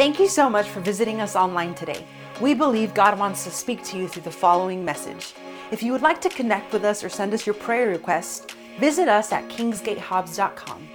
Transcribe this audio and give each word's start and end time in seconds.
Thank 0.00 0.18
you 0.18 0.28
so 0.28 0.48
much 0.48 0.66
for 0.66 0.80
visiting 0.80 1.20
us 1.20 1.36
online 1.36 1.74
today. 1.74 2.06
We 2.40 2.54
believe 2.54 2.94
God 2.94 3.18
wants 3.18 3.44
to 3.44 3.50
speak 3.50 3.84
to 3.84 3.98
you 3.98 4.08
through 4.08 4.22
the 4.22 4.30
following 4.30 4.82
message. 4.82 5.34
If 5.70 5.82
you 5.82 5.92
would 5.92 6.00
like 6.00 6.22
to 6.22 6.30
connect 6.30 6.72
with 6.72 6.86
us 6.86 7.04
or 7.04 7.10
send 7.10 7.34
us 7.34 7.44
your 7.44 7.52
prayer 7.54 7.88
requests, 7.88 8.46
visit 8.78 9.08
us 9.08 9.30
at 9.30 9.46
kingsgatehobbs.com. 9.50 10.88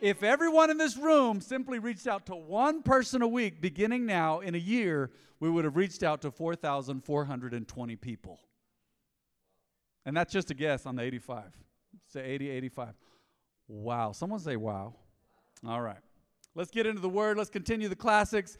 If 0.00 0.24
everyone 0.24 0.70
in 0.70 0.76
this 0.76 0.96
room 0.96 1.40
simply 1.40 1.78
reached 1.78 2.08
out 2.08 2.26
to 2.26 2.34
one 2.34 2.82
person 2.82 3.22
a 3.22 3.28
week, 3.28 3.60
beginning 3.60 4.06
now 4.06 4.40
in 4.40 4.56
a 4.56 4.58
year, 4.58 5.12
we 5.38 5.48
would 5.48 5.64
have 5.64 5.76
reached 5.76 6.02
out 6.02 6.20
to 6.22 6.32
4,420 6.32 7.94
people. 7.94 8.40
And 10.04 10.16
that's 10.16 10.32
just 10.32 10.50
a 10.50 10.54
guess 10.54 10.84
on 10.84 10.96
the 10.96 11.02
85. 11.04 11.44
Say 12.08 12.24
80, 12.24 12.50
85. 12.50 12.94
Wow. 13.68 14.10
Someone 14.10 14.40
say 14.40 14.56
wow. 14.56 14.96
All 15.64 15.80
right. 15.80 16.00
Let's 16.54 16.70
get 16.70 16.86
into 16.86 17.00
the 17.00 17.08
word. 17.08 17.38
Let's 17.38 17.50
continue 17.50 17.88
the 17.88 17.96
classics. 17.96 18.58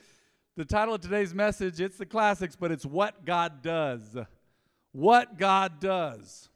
The 0.57 0.65
title 0.65 0.95
of 0.95 1.01
today's 1.01 1.35
message, 1.35 1.81
it's 1.81 1.99
the 1.99 2.07
classics, 2.07 2.57
but 2.57 2.73
it's 2.73 2.87
what 2.87 3.25
God 3.25 3.63
does. 3.63 4.17
What 4.93 5.39
God 5.39 5.81
does. 5.81 6.49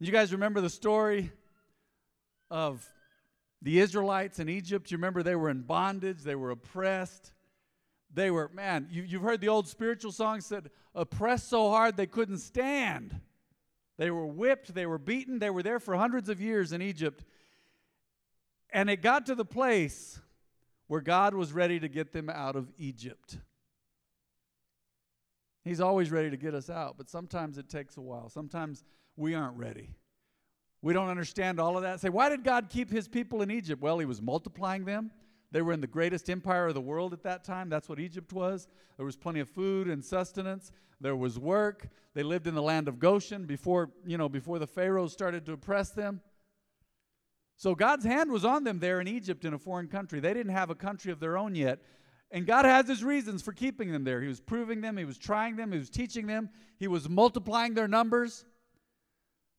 You 0.00 0.12
guys 0.12 0.32
remember 0.32 0.60
the 0.60 0.70
story 0.70 1.32
of 2.50 2.88
the 3.62 3.80
Israelites 3.80 4.38
in 4.38 4.48
Egypt? 4.48 4.90
You 4.90 4.96
remember 4.96 5.24
they 5.24 5.36
were 5.36 5.50
in 5.50 5.62
bondage, 5.62 6.22
they 6.22 6.36
were 6.36 6.50
oppressed. 6.50 7.32
They 8.14 8.30
were, 8.30 8.50
man, 8.54 8.88
you, 8.90 9.02
you've 9.02 9.22
heard 9.22 9.40
the 9.40 9.48
old 9.48 9.68
spiritual 9.68 10.12
song 10.12 10.40
said, 10.40 10.70
oppressed 10.94 11.48
so 11.48 11.68
hard 11.68 11.96
they 11.96 12.06
couldn't 12.06 12.38
stand. 12.38 13.20
They 13.96 14.10
were 14.10 14.26
whipped, 14.26 14.72
they 14.72 14.86
were 14.86 14.98
beaten, 14.98 15.40
they 15.40 15.50
were 15.50 15.62
there 15.62 15.80
for 15.80 15.96
hundreds 15.96 16.28
of 16.28 16.40
years 16.40 16.72
in 16.72 16.80
Egypt. 16.80 17.24
And 18.78 18.88
it 18.88 19.02
got 19.02 19.26
to 19.26 19.34
the 19.34 19.44
place 19.44 20.20
where 20.86 21.00
God 21.00 21.34
was 21.34 21.52
ready 21.52 21.80
to 21.80 21.88
get 21.88 22.12
them 22.12 22.30
out 22.30 22.54
of 22.54 22.70
Egypt. 22.78 23.38
He's 25.64 25.80
always 25.80 26.12
ready 26.12 26.30
to 26.30 26.36
get 26.36 26.54
us 26.54 26.70
out, 26.70 26.94
but 26.96 27.10
sometimes 27.10 27.58
it 27.58 27.68
takes 27.68 27.96
a 27.96 28.00
while. 28.00 28.28
Sometimes 28.28 28.84
we 29.16 29.34
aren't 29.34 29.56
ready. 29.56 29.96
We 30.80 30.92
don't 30.92 31.08
understand 31.08 31.58
all 31.58 31.76
of 31.76 31.82
that. 31.82 31.98
Say, 31.98 32.08
why 32.08 32.28
did 32.28 32.44
God 32.44 32.68
keep 32.68 32.88
his 32.88 33.08
people 33.08 33.42
in 33.42 33.50
Egypt? 33.50 33.82
Well, 33.82 33.98
he 33.98 34.06
was 34.06 34.22
multiplying 34.22 34.84
them. 34.84 35.10
They 35.50 35.60
were 35.60 35.72
in 35.72 35.80
the 35.80 35.88
greatest 35.88 36.30
empire 36.30 36.68
of 36.68 36.74
the 36.74 36.80
world 36.80 37.12
at 37.12 37.24
that 37.24 37.42
time. 37.42 37.68
That's 37.68 37.88
what 37.88 37.98
Egypt 37.98 38.32
was. 38.32 38.68
There 38.96 39.04
was 39.04 39.16
plenty 39.16 39.40
of 39.40 39.48
food 39.48 39.88
and 39.88 40.04
sustenance. 40.04 40.70
There 41.00 41.16
was 41.16 41.36
work. 41.36 41.88
They 42.14 42.22
lived 42.22 42.46
in 42.46 42.54
the 42.54 42.62
land 42.62 42.86
of 42.86 43.00
Goshen 43.00 43.44
before, 43.44 43.90
you 44.06 44.18
know, 44.18 44.28
before 44.28 44.60
the 44.60 44.68
pharaohs 44.68 45.12
started 45.12 45.44
to 45.46 45.52
oppress 45.54 45.90
them. 45.90 46.20
So 47.58 47.74
God's 47.74 48.04
hand 48.04 48.30
was 48.30 48.44
on 48.44 48.62
them 48.62 48.78
there 48.78 49.00
in 49.00 49.08
Egypt 49.08 49.44
in 49.44 49.52
a 49.52 49.58
foreign 49.58 49.88
country. 49.88 50.20
They 50.20 50.32
didn't 50.32 50.52
have 50.52 50.70
a 50.70 50.76
country 50.76 51.10
of 51.10 51.18
their 51.18 51.36
own 51.36 51.56
yet. 51.56 51.80
And 52.30 52.46
God 52.46 52.64
has 52.64 52.86
his 52.86 53.02
reasons 53.02 53.42
for 53.42 53.52
keeping 53.52 53.90
them 53.90 54.04
there. 54.04 54.20
He 54.22 54.28
was 54.28 54.40
proving 54.40 54.80
them, 54.80 54.96
he 54.96 55.04
was 55.04 55.18
trying 55.18 55.56
them, 55.56 55.72
he 55.72 55.78
was 55.78 55.90
teaching 55.90 56.26
them, 56.26 56.50
he 56.78 56.86
was 56.86 57.08
multiplying 57.08 57.74
their 57.74 57.88
numbers. 57.88 58.44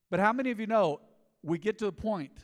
But 0.10 0.22
how 0.22 0.32
many 0.32 0.50
of 0.52 0.62
you 0.62 0.68
know 0.68 1.02
we 1.44 1.58
get 1.58 1.78
to 1.80 1.88
a 1.88 1.92
point 1.92 2.40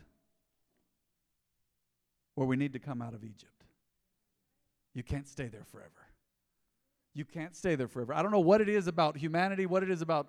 where 2.34 2.47
we 2.47 2.58
need 2.58 2.73
to 2.73 2.80
come 2.80 3.02
out 3.02 3.14
of 3.14 3.23
Egypt? 3.23 3.64
You 4.94 5.03
can't 5.03 5.28
stay 5.28 5.47
there 5.47 5.64
forever. 5.64 5.90
You 7.14 7.23
can't 7.23 7.56
stay 7.56 7.75
there 7.75 7.88
forever. 7.88 8.14
I 8.14 8.22
don't 8.22 8.31
know 8.31 8.42
what 8.42 8.59
it 8.59 8.67
is 8.67 8.88
about 8.88 9.16
humanity, 9.16 9.66
what 9.66 9.84
it 9.84 9.90
is 9.90 10.02
about, 10.02 10.28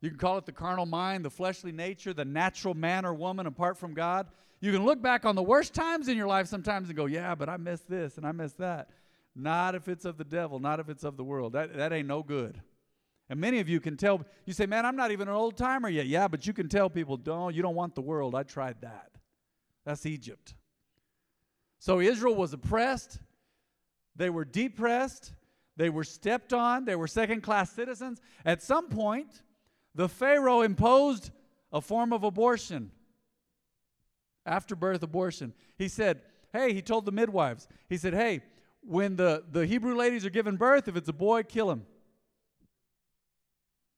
you 0.00 0.10
can 0.10 0.18
call 0.18 0.38
it 0.38 0.46
the 0.46 0.52
carnal 0.52 0.86
mind, 0.86 1.24
the 1.24 1.30
fleshly 1.30 1.72
nature, 1.72 2.12
the 2.12 2.24
natural 2.24 2.74
man 2.74 3.04
or 3.04 3.14
woman 3.14 3.46
apart 3.46 3.76
from 3.76 3.94
God. 3.94 4.28
You 4.60 4.72
can 4.72 4.84
look 4.84 5.02
back 5.02 5.24
on 5.24 5.34
the 5.34 5.42
worst 5.42 5.74
times 5.74 6.08
in 6.08 6.16
your 6.16 6.26
life 6.26 6.46
sometimes 6.46 6.88
and 6.88 6.96
go, 6.96 7.06
yeah, 7.06 7.34
but 7.34 7.48
I 7.48 7.56
missed 7.56 7.88
this 7.88 8.16
and 8.16 8.26
I 8.26 8.32
missed 8.32 8.58
that. 8.58 8.90
Not 9.34 9.74
if 9.74 9.88
it's 9.88 10.04
of 10.04 10.18
the 10.18 10.24
devil, 10.24 10.58
not 10.58 10.80
if 10.80 10.88
it's 10.88 11.04
of 11.04 11.16
the 11.16 11.24
world. 11.24 11.52
That, 11.52 11.76
that 11.76 11.92
ain't 11.92 12.08
no 12.08 12.22
good. 12.22 12.60
And 13.28 13.40
many 13.40 13.60
of 13.60 13.68
you 13.68 13.78
can 13.78 13.96
tell, 13.96 14.24
you 14.46 14.52
say, 14.52 14.66
man, 14.66 14.86
I'm 14.86 14.96
not 14.96 15.10
even 15.10 15.28
an 15.28 15.34
old 15.34 15.56
timer 15.56 15.88
yet. 15.88 16.06
Yeah, 16.06 16.28
but 16.28 16.46
you 16.46 16.52
can 16.52 16.68
tell 16.68 16.88
people, 16.88 17.16
don't, 17.16 17.54
you 17.54 17.62
don't 17.62 17.74
want 17.74 17.94
the 17.94 18.00
world. 18.00 18.34
I 18.34 18.42
tried 18.42 18.80
that. 18.80 19.10
That's 19.84 20.06
Egypt. 20.06 20.54
So 21.78 22.00
Israel 22.00 22.34
was 22.34 22.52
oppressed, 22.52 23.20
they 24.16 24.30
were 24.30 24.44
depressed, 24.44 25.32
they 25.76 25.90
were 25.90 26.02
stepped 26.04 26.52
on, 26.52 26.84
they 26.84 26.96
were 26.96 27.06
second 27.06 27.42
class 27.42 27.70
citizens. 27.70 28.20
At 28.44 28.62
some 28.62 28.88
point, 28.88 29.42
the 29.94 30.08
Pharaoh 30.08 30.62
imposed 30.62 31.30
a 31.72 31.80
form 31.80 32.12
of 32.12 32.24
abortion 32.24 32.90
after 34.46 34.74
birth 34.74 35.02
abortion. 35.02 35.52
He 35.76 35.88
said, 35.88 36.22
Hey, 36.52 36.72
he 36.72 36.80
told 36.80 37.04
the 37.04 37.12
midwives, 37.12 37.68
he 37.88 37.96
said, 37.96 38.14
Hey, 38.14 38.40
when 38.82 39.16
the, 39.16 39.44
the 39.50 39.66
Hebrew 39.66 39.96
ladies 39.96 40.24
are 40.24 40.30
giving 40.30 40.56
birth, 40.56 40.88
if 40.88 40.96
it's 40.96 41.08
a 41.08 41.12
boy, 41.12 41.42
kill 41.42 41.70
him. 41.70 41.84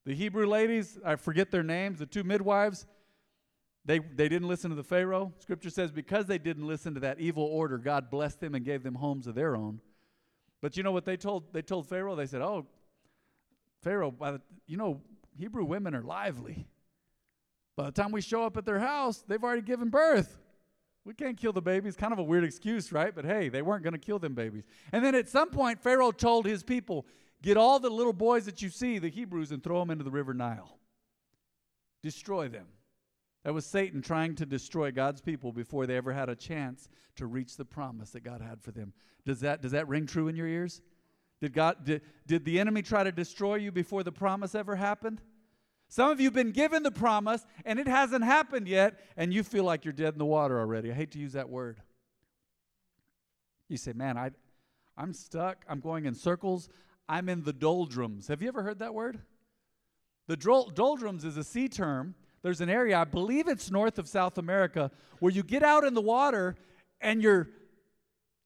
The 0.04 0.14
Hebrew 0.14 0.46
ladies, 0.46 0.98
I 1.04 1.16
forget 1.16 1.50
their 1.50 1.62
names, 1.62 1.98
the 1.98 2.06
two 2.06 2.24
midwives, 2.24 2.86
they, 3.84 3.98
they 3.98 4.28
didn't 4.28 4.48
listen 4.48 4.70
to 4.70 4.76
the 4.76 4.82
Pharaoh. 4.84 5.32
Scripture 5.38 5.70
says 5.70 5.90
because 5.90 6.26
they 6.26 6.38
didn't 6.38 6.66
listen 6.66 6.94
to 6.94 7.00
that 7.00 7.20
evil 7.20 7.44
order, 7.44 7.78
God 7.78 8.10
blessed 8.10 8.40
them 8.40 8.54
and 8.54 8.64
gave 8.64 8.82
them 8.82 8.94
homes 8.94 9.26
of 9.26 9.34
their 9.34 9.56
own. 9.56 9.80
But 10.60 10.76
you 10.76 10.82
know 10.82 10.92
what 10.92 11.04
they 11.04 11.16
told 11.16 11.52
they 11.52 11.62
told 11.62 11.88
Pharaoh? 11.88 12.14
They 12.14 12.26
said, 12.26 12.42
"Oh, 12.42 12.66
Pharaoh, 13.82 14.14
the, 14.20 14.40
you 14.66 14.76
know 14.76 15.00
Hebrew 15.40 15.64
women 15.64 15.94
are 15.94 16.02
lively. 16.02 16.66
By 17.76 17.86
the 17.86 17.92
time 17.92 18.12
we 18.12 18.20
show 18.20 18.44
up 18.44 18.56
at 18.56 18.66
their 18.66 18.78
house, 18.78 19.24
they've 19.26 19.42
already 19.42 19.62
given 19.62 19.88
birth. 19.88 20.38
We 21.04 21.14
can't 21.14 21.36
kill 21.36 21.54
the 21.54 21.62
babies. 21.62 21.96
Kind 21.96 22.12
of 22.12 22.18
a 22.18 22.22
weird 22.22 22.44
excuse, 22.44 22.92
right? 22.92 23.14
But 23.14 23.24
hey, 23.24 23.48
they 23.48 23.62
weren't 23.62 23.82
going 23.82 23.94
to 23.94 23.98
kill 23.98 24.18
them 24.18 24.34
babies. 24.34 24.64
And 24.92 25.02
then 25.02 25.14
at 25.14 25.28
some 25.30 25.48
point, 25.48 25.80
Pharaoh 25.80 26.12
told 26.12 26.44
his 26.44 26.62
people, 26.62 27.06
Get 27.42 27.56
all 27.56 27.80
the 27.80 27.88
little 27.88 28.12
boys 28.12 28.44
that 28.44 28.60
you 28.60 28.68
see, 28.68 28.98
the 28.98 29.08
Hebrews, 29.08 29.50
and 29.50 29.64
throw 29.64 29.80
them 29.80 29.90
into 29.90 30.04
the 30.04 30.10
river 30.10 30.34
Nile. 30.34 30.78
Destroy 32.02 32.48
them. 32.48 32.66
That 33.44 33.54
was 33.54 33.64
Satan 33.64 34.02
trying 34.02 34.34
to 34.36 34.46
destroy 34.46 34.92
God's 34.92 35.22
people 35.22 35.50
before 35.50 35.86
they 35.86 35.96
ever 35.96 36.12
had 36.12 36.28
a 36.28 36.36
chance 36.36 36.90
to 37.16 37.26
reach 37.26 37.56
the 37.56 37.64
promise 37.64 38.10
that 38.10 38.20
God 38.20 38.42
had 38.42 38.60
for 38.60 38.72
them. 38.72 38.92
Does 39.24 39.40
that, 39.40 39.62
does 39.62 39.72
that 39.72 39.88
ring 39.88 40.06
true 40.06 40.28
in 40.28 40.36
your 40.36 40.46
ears? 40.46 40.82
Did, 41.40 41.54
God, 41.54 41.84
did, 41.84 42.02
did 42.26 42.44
the 42.44 42.60
enemy 42.60 42.82
try 42.82 43.02
to 43.02 43.12
destroy 43.12 43.54
you 43.54 43.72
before 43.72 44.02
the 44.02 44.12
promise 44.12 44.54
ever 44.54 44.76
happened? 44.76 45.22
Some 45.90 46.10
of 46.10 46.20
you 46.20 46.28
have 46.28 46.34
been 46.34 46.52
given 46.52 46.84
the 46.84 46.92
promise 46.92 47.44
and 47.64 47.80
it 47.80 47.88
hasn't 47.88 48.24
happened 48.24 48.68
yet, 48.68 49.00
and 49.16 49.34
you 49.34 49.42
feel 49.42 49.64
like 49.64 49.84
you're 49.84 49.92
dead 49.92 50.14
in 50.14 50.18
the 50.18 50.24
water 50.24 50.58
already. 50.58 50.90
I 50.90 50.94
hate 50.94 51.10
to 51.12 51.18
use 51.18 51.32
that 51.32 51.50
word. 51.50 51.82
You 53.68 53.76
say, 53.76 53.92
Man, 53.92 54.16
I, 54.16 54.30
I'm 54.96 55.12
stuck. 55.12 55.64
I'm 55.68 55.80
going 55.80 56.06
in 56.06 56.14
circles. 56.14 56.68
I'm 57.08 57.28
in 57.28 57.42
the 57.42 57.52
doldrums. 57.52 58.28
Have 58.28 58.40
you 58.40 58.46
ever 58.46 58.62
heard 58.62 58.78
that 58.78 58.94
word? 58.94 59.18
The 60.28 60.36
doldrums 60.36 61.24
is 61.24 61.36
a 61.36 61.42
sea 61.42 61.68
term. 61.68 62.14
There's 62.42 62.60
an 62.60 62.70
area, 62.70 62.96
I 62.96 63.04
believe 63.04 63.48
it's 63.48 63.70
north 63.70 63.98
of 63.98 64.08
South 64.08 64.38
America, 64.38 64.92
where 65.18 65.32
you 65.32 65.42
get 65.42 65.64
out 65.64 65.82
in 65.84 65.92
the 65.92 66.00
water 66.00 66.54
and 67.00 67.20
your, 67.20 67.50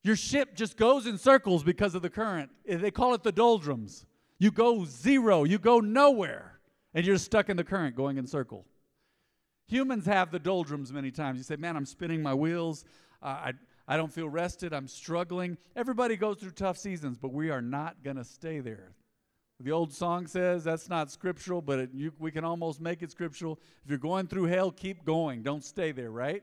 your 0.02 0.16
ship 0.16 0.56
just 0.56 0.78
goes 0.78 1.06
in 1.06 1.18
circles 1.18 1.62
because 1.62 1.94
of 1.94 2.00
the 2.00 2.10
current. 2.10 2.50
They 2.66 2.90
call 2.90 3.12
it 3.12 3.22
the 3.22 3.30
doldrums. 3.30 4.06
You 4.38 4.50
go 4.50 4.84
zero, 4.84 5.44
you 5.44 5.58
go 5.58 5.78
nowhere, 5.78 6.53
and 6.94 7.04
you're 7.04 7.18
stuck 7.18 7.48
in 7.48 7.56
the 7.56 7.64
current 7.64 7.96
going 7.96 8.16
in 8.16 8.26
circle. 8.26 8.64
Humans 9.68 10.06
have 10.06 10.30
the 10.30 10.38
doldrums 10.38 10.92
many 10.92 11.10
times. 11.10 11.38
You 11.38 11.44
say, 11.44 11.56
Man, 11.56 11.76
I'm 11.76 11.86
spinning 11.86 12.22
my 12.22 12.34
wheels. 12.34 12.84
Uh, 13.22 13.26
I, 13.26 13.52
I 13.86 13.96
don't 13.96 14.12
feel 14.12 14.28
rested. 14.28 14.72
I'm 14.72 14.88
struggling. 14.88 15.58
Everybody 15.76 16.16
goes 16.16 16.38
through 16.38 16.52
tough 16.52 16.78
seasons, 16.78 17.18
but 17.18 17.32
we 17.32 17.50
are 17.50 17.62
not 17.62 18.02
going 18.02 18.16
to 18.16 18.24
stay 18.24 18.60
there. 18.60 18.92
The 19.60 19.72
old 19.72 19.92
song 19.92 20.26
says 20.26 20.64
that's 20.64 20.88
not 20.88 21.10
scriptural, 21.10 21.62
but 21.62 21.78
it, 21.78 21.90
you, 21.94 22.12
we 22.18 22.30
can 22.30 22.44
almost 22.44 22.80
make 22.80 23.02
it 23.02 23.10
scriptural. 23.10 23.58
If 23.84 23.90
you're 23.90 23.98
going 23.98 24.26
through 24.26 24.44
hell, 24.44 24.70
keep 24.70 25.04
going. 25.04 25.42
Don't 25.42 25.64
stay 25.64 25.92
there, 25.92 26.10
right? 26.10 26.42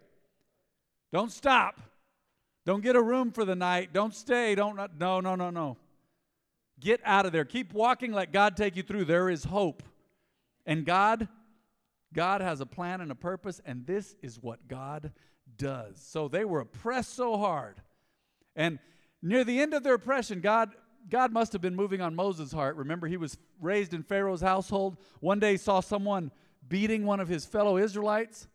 Don't 1.11 1.31
stop. 1.31 1.79
Don't 2.65 2.81
get 2.81 2.95
a 2.95 3.01
room 3.01 3.31
for 3.31 3.43
the 3.43 3.55
night. 3.55 3.91
Don't 3.91 4.15
stay. 4.15 4.55
Don't 4.55 4.77
no 4.99 5.19
no 5.19 5.35
no 5.35 5.49
no. 5.49 5.77
Get 6.79 7.01
out 7.03 7.25
of 7.25 7.31
there. 7.31 7.43
Keep 7.43 7.73
walking. 7.73 8.13
Let 8.13 8.31
God 8.31 8.55
take 8.55 8.75
you 8.75 8.83
through. 8.83 9.05
There 9.05 9.29
is 9.29 9.43
hope. 9.43 9.83
And 10.65 10.85
God 10.85 11.27
God 12.13 12.41
has 12.41 12.59
a 12.59 12.65
plan 12.65 12.99
and 12.99 13.11
a 13.11 13.15
purpose 13.15 13.61
and 13.65 13.85
this 13.85 14.15
is 14.21 14.39
what 14.39 14.67
God 14.67 15.13
does. 15.57 16.01
So 16.01 16.27
they 16.27 16.43
were 16.43 16.59
oppressed 16.59 17.15
so 17.15 17.37
hard. 17.37 17.81
And 18.55 18.79
near 19.21 19.43
the 19.43 19.61
end 19.61 19.73
of 19.73 19.83
their 19.83 19.93
oppression, 19.93 20.41
God 20.41 20.71
God 21.09 21.31
must 21.31 21.53
have 21.53 21.61
been 21.61 21.75
moving 21.75 22.01
on 22.01 22.15
Moses' 22.15 22.51
heart. 22.51 22.75
Remember, 22.75 23.07
he 23.07 23.17
was 23.17 23.37
raised 23.59 23.93
in 23.93 24.03
Pharaoh's 24.03 24.41
household. 24.41 24.97
One 25.19 25.39
day 25.39 25.57
saw 25.57 25.79
someone 25.79 26.31
beating 26.67 27.05
one 27.05 27.19
of 27.19 27.27
his 27.27 27.45
fellow 27.45 27.77
Israelites. 27.77 28.47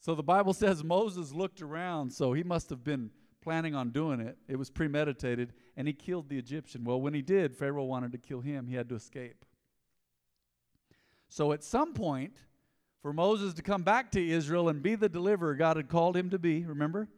So 0.00 0.14
the 0.14 0.22
Bible 0.22 0.52
says 0.54 0.82
Moses 0.82 1.32
looked 1.32 1.60
around, 1.62 2.12
so 2.12 2.32
he 2.32 2.42
must 2.42 2.70
have 2.70 2.82
been 2.82 3.10
planning 3.42 3.74
on 3.74 3.90
doing 3.90 4.20
it. 4.20 4.36
It 4.48 4.56
was 4.56 4.70
premeditated, 4.70 5.52
and 5.76 5.86
he 5.86 5.92
killed 5.92 6.28
the 6.28 6.38
Egyptian. 6.38 6.84
Well, 6.84 7.00
when 7.00 7.14
he 7.14 7.22
did, 7.22 7.56
Pharaoh 7.56 7.84
wanted 7.84 8.12
to 8.12 8.18
kill 8.18 8.40
him. 8.40 8.66
He 8.66 8.74
had 8.74 8.88
to 8.88 8.94
escape. 8.94 9.44
So 11.28 11.52
at 11.52 11.64
some 11.64 11.92
point, 11.92 12.36
for 13.02 13.12
Moses 13.12 13.54
to 13.54 13.62
come 13.62 13.82
back 13.82 14.10
to 14.12 14.28
Israel 14.28 14.68
and 14.68 14.82
be 14.82 14.94
the 14.94 15.08
deliverer 15.08 15.54
God 15.54 15.76
had 15.76 15.88
called 15.88 16.16
him 16.16 16.30
to 16.30 16.38
be, 16.38 16.64
remember? 16.64 17.08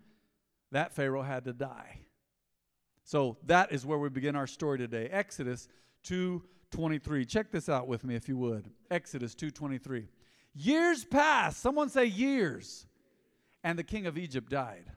That 0.70 0.92
Pharaoh 0.92 1.22
had 1.22 1.44
to 1.44 1.52
die. 1.52 2.00
So 3.04 3.38
that 3.46 3.72
is 3.72 3.86
where 3.86 3.98
we 3.98 4.10
begin 4.10 4.36
our 4.36 4.46
story 4.46 4.76
today. 4.76 5.06
Exodus 5.06 5.66
2:23. 6.04 7.24
Check 7.24 7.50
this 7.50 7.68
out 7.68 7.88
with 7.88 8.04
me 8.04 8.14
if 8.14 8.28
you 8.28 8.36
would. 8.36 8.70
Exodus 8.90 9.34
2:23. 9.34 10.08
Years 10.54 11.04
passed. 11.06 11.60
Someone 11.60 11.88
say 11.88 12.04
years. 12.04 12.86
And 13.64 13.78
the 13.78 13.84
king 13.84 14.06
of 14.06 14.18
Egypt 14.18 14.50
died. 14.50 14.92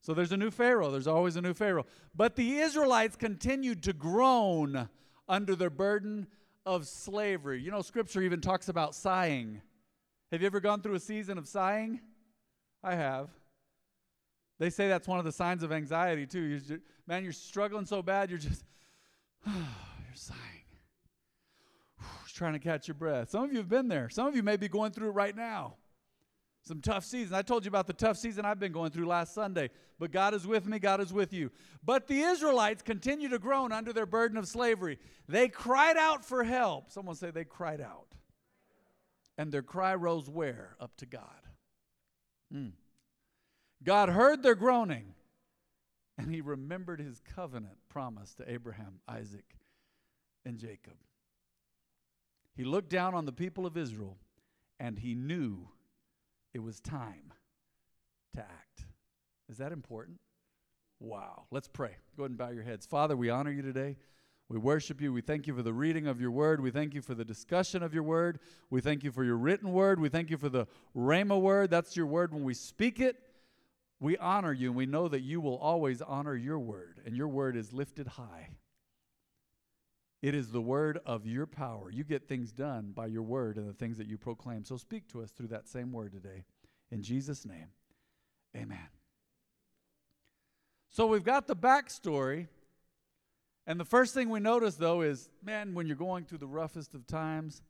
So 0.00 0.14
there's 0.14 0.32
a 0.32 0.36
new 0.36 0.50
Pharaoh. 0.50 0.90
There's 0.90 1.06
always 1.06 1.36
a 1.36 1.42
new 1.42 1.54
Pharaoh. 1.54 1.84
But 2.14 2.36
the 2.36 2.58
Israelites 2.58 3.14
continued 3.14 3.82
to 3.82 3.92
groan 3.92 4.88
under 5.28 5.54
their 5.54 5.70
burden 5.70 6.28
of 6.68 6.86
slavery. 6.86 7.62
You 7.62 7.70
know, 7.70 7.80
scripture 7.80 8.20
even 8.20 8.42
talks 8.42 8.68
about 8.68 8.94
sighing. 8.94 9.62
Have 10.30 10.42
you 10.42 10.46
ever 10.46 10.60
gone 10.60 10.82
through 10.82 10.94
a 10.96 11.00
season 11.00 11.38
of 11.38 11.48
sighing? 11.48 12.00
I 12.84 12.94
have. 12.94 13.30
They 14.58 14.68
say 14.68 14.86
that's 14.86 15.08
one 15.08 15.18
of 15.18 15.24
the 15.24 15.32
signs 15.32 15.62
of 15.62 15.72
anxiety, 15.72 16.26
too. 16.26 16.42
You're 16.42 16.58
just, 16.58 16.82
man, 17.06 17.24
you're 17.24 17.32
struggling 17.32 17.86
so 17.86 18.02
bad, 18.02 18.28
you're 18.28 18.38
just, 18.38 18.64
you're 19.46 19.54
sighing. 20.12 20.40
trying 22.34 22.52
to 22.52 22.58
catch 22.58 22.86
your 22.86 22.96
breath. 22.96 23.30
Some 23.30 23.44
of 23.44 23.50
you 23.50 23.58
have 23.58 23.68
been 23.68 23.88
there. 23.88 24.10
Some 24.10 24.26
of 24.26 24.36
you 24.36 24.42
may 24.42 24.58
be 24.58 24.68
going 24.68 24.92
through 24.92 25.08
it 25.08 25.12
right 25.12 25.34
now. 25.34 25.76
Some 26.64 26.80
tough 26.80 27.04
seasons. 27.04 27.32
I 27.32 27.42
told 27.42 27.64
you 27.64 27.68
about 27.68 27.86
the 27.86 27.92
tough 27.92 28.18
season 28.18 28.44
I've 28.44 28.60
been 28.60 28.72
going 28.72 28.90
through 28.90 29.06
last 29.06 29.34
Sunday. 29.34 29.70
But 29.98 30.12
God 30.12 30.34
is 30.34 30.46
with 30.46 30.66
me, 30.66 30.78
God 30.78 31.00
is 31.00 31.12
with 31.12 31.32
you. 31.32 31.50
But 31.84 32.06
the 32.06 32.20
Israelites 32.20 32.82
continue 32.82 33.28
to 33.30 33.38
groan 33.38 33.72
under 33.72 33.92
their 33.92 34.06
burden 34.06 34.36
of 34.36 34.46
slavery. 34.46 34.98
They 35.28 35.48
cried 35.48 35.96
out 35.96 36.24
for 36.24 36.44
help. 36.44 36.90
Someone 36.90 37.16
say 37.16 37.30
they 37.30 37.44
cried 37.44 37.80
out. 37.80 38.14
And 39.36 39.50
their 39.50 39.62
cry 39.62 39.94
rose 39.94 40.28
where? 40.28 40.76
Up 40.80 40.96
to 40.98 41.06
God. 41.06 41.22
Mm. 42.54 42.72
God 43.82 44.08
heard 44.08 44.42
their 44.42 44.56
groaning, 44.56 45.14
and 46.16 46.30
he 46.30 46.40
remembered 46.40 47.00
his 47.00 47.20
covenant 47.20 47.78
promise 47.88 48.34
to 48.34 48.50
Abraham, 48.50 49.00
Isaac, 49.06 49.56
and 50.44 50.58
Jacob. 50.58 50.94
He 52.56 52.64
looked 52.64 52.90
down 52.90 53.14
on 53.14 53.24
the 53.24 53.32
people 53.32 53.66
of 53.66 53.76
Israel, 53.76 54.16
and 54.80 54.98
he 54.98 55.14
knew 55.14 55.68
it 56.54 56.62
was 56.62 56.80
time 56.80 57.32
to 58.34 58.40
act. 58.40 58.84
Is 59.48 59.58
that 59.58 59.72
important? 59.72 60.18
Wow. 61.00 61.44
Let's 61.50 61.68
pray. 61.68 61.96
Go 62.16 62.24
ahead 62.24 62.30
and 62.30 62.38
bow 62.38 62.50
your 62.50 62.64
heads. 62.64 62.86
Father, 62.86 63.16
we 63.16 63.30
honor 63.30 63.50
you 63.50 63.62
today. 63.62 63.96
We 64.48 64.58
worship 64.58 65.00
you. 65.00 65.12
We 65.12 65.20
thank 65.20 65.46
you 65.46 65.54
for 65.54 65.62
the 65.62 65.74
reading 65.74 66.06
of 66.06 66.20
your 66.20 66.30
word. 66.30 66.60
We 66.60 66.70
thank 66.70 66.94
you 66.94 67.02
for 67.02 67.14
the 67.14 67.24
discussion 67.24 67.82
of 67.82 67.92
your 67.92 68.02
word. 68.02 68.40
We 68.70 68.80
thank 68.80 69.04
you 69.04 69.12
for 69.12 69.22
your 69.22 69.36
written 69.36 69.72
word. 69.72 70.00
We 70.00 70.08
thank 70.08 70.30
you 70.30 70.38
for 70.38 70.48
the 70.48 70.66
Rhema 70.96 71.38
word. 71.40 71.70
That's 71.70 71.96
your 71.96 72.06
word 72.06 72.32
when 72.32 72.44
we 72.44 72.54
speak 72.54 72.98
it. 72.98 73.16
We 74.00 74.16
honor 74.16 74.52
you 74.52 74.68
and 74.68 74.76
we 74.76 74.86
know 74.86 75.08
that 75.08 75.20
you 75.20 75.40
will 75.40 75.58
always 75.58 76.00
honor 76.00 76.34
your 76.34 76.58
word, 76.58 77.00
and 77.04 77.16
your 77.16 77.28
word 77.28 77.56
is 77.56 77.72
lifted 77.72 78.06
high. 78.06 78.50
It 80.20 80.34
is 80.34 80.50
the 80.50 80.60
word 80.60 80.98
of 81.06 81.26
your 81.26 81.46
power. 81.46 81.90
You 81.90 82.04
get 82.04 82.26
things 82.26 82.50
done 82.52 82.92
by 82.94 83.06
your 83.06 83.22
word 83.22 83.56
and 83.56 83.68
the 83.68 83.72
things 83.72 83.98
that 83.98 84.08
you 84.08 84.18
proclaim. 84.18 84.64
So 84.64 84.76
speak 84.76 85.08
to 85.08 85.22
us 85.22 85.30
through 85.30 85.48
that 85.48 85.68
same 85.68 85.92
word 85.92 86.12
today. 86.12 86.44
In 86.90 87.02
Jesus' 87.02 87.46
name, 87.46 87.68
amen. 88.56 88.88
So 90.90 91.06
we've 91.06 91.24
got 91.24 91.46
the 91.46 91.54
backstory 91.54 92.48
and 93.68 93.78
the 93.78 93.84
first 93.84 94.14
thing 94.14 94.30
we 94.30 94.40
notice, 94.40 94.76
though, 94.76 95.02
is 95.02 95.28
man, 95.44 95.74
when 95.74 95.86
you're 95.86 95.94
going 95.94 96.24
through 96.24 96.38
the 96.38 96.46
roughest 96.46 96.94
of 96.94 97.06
times, 97.06 97.60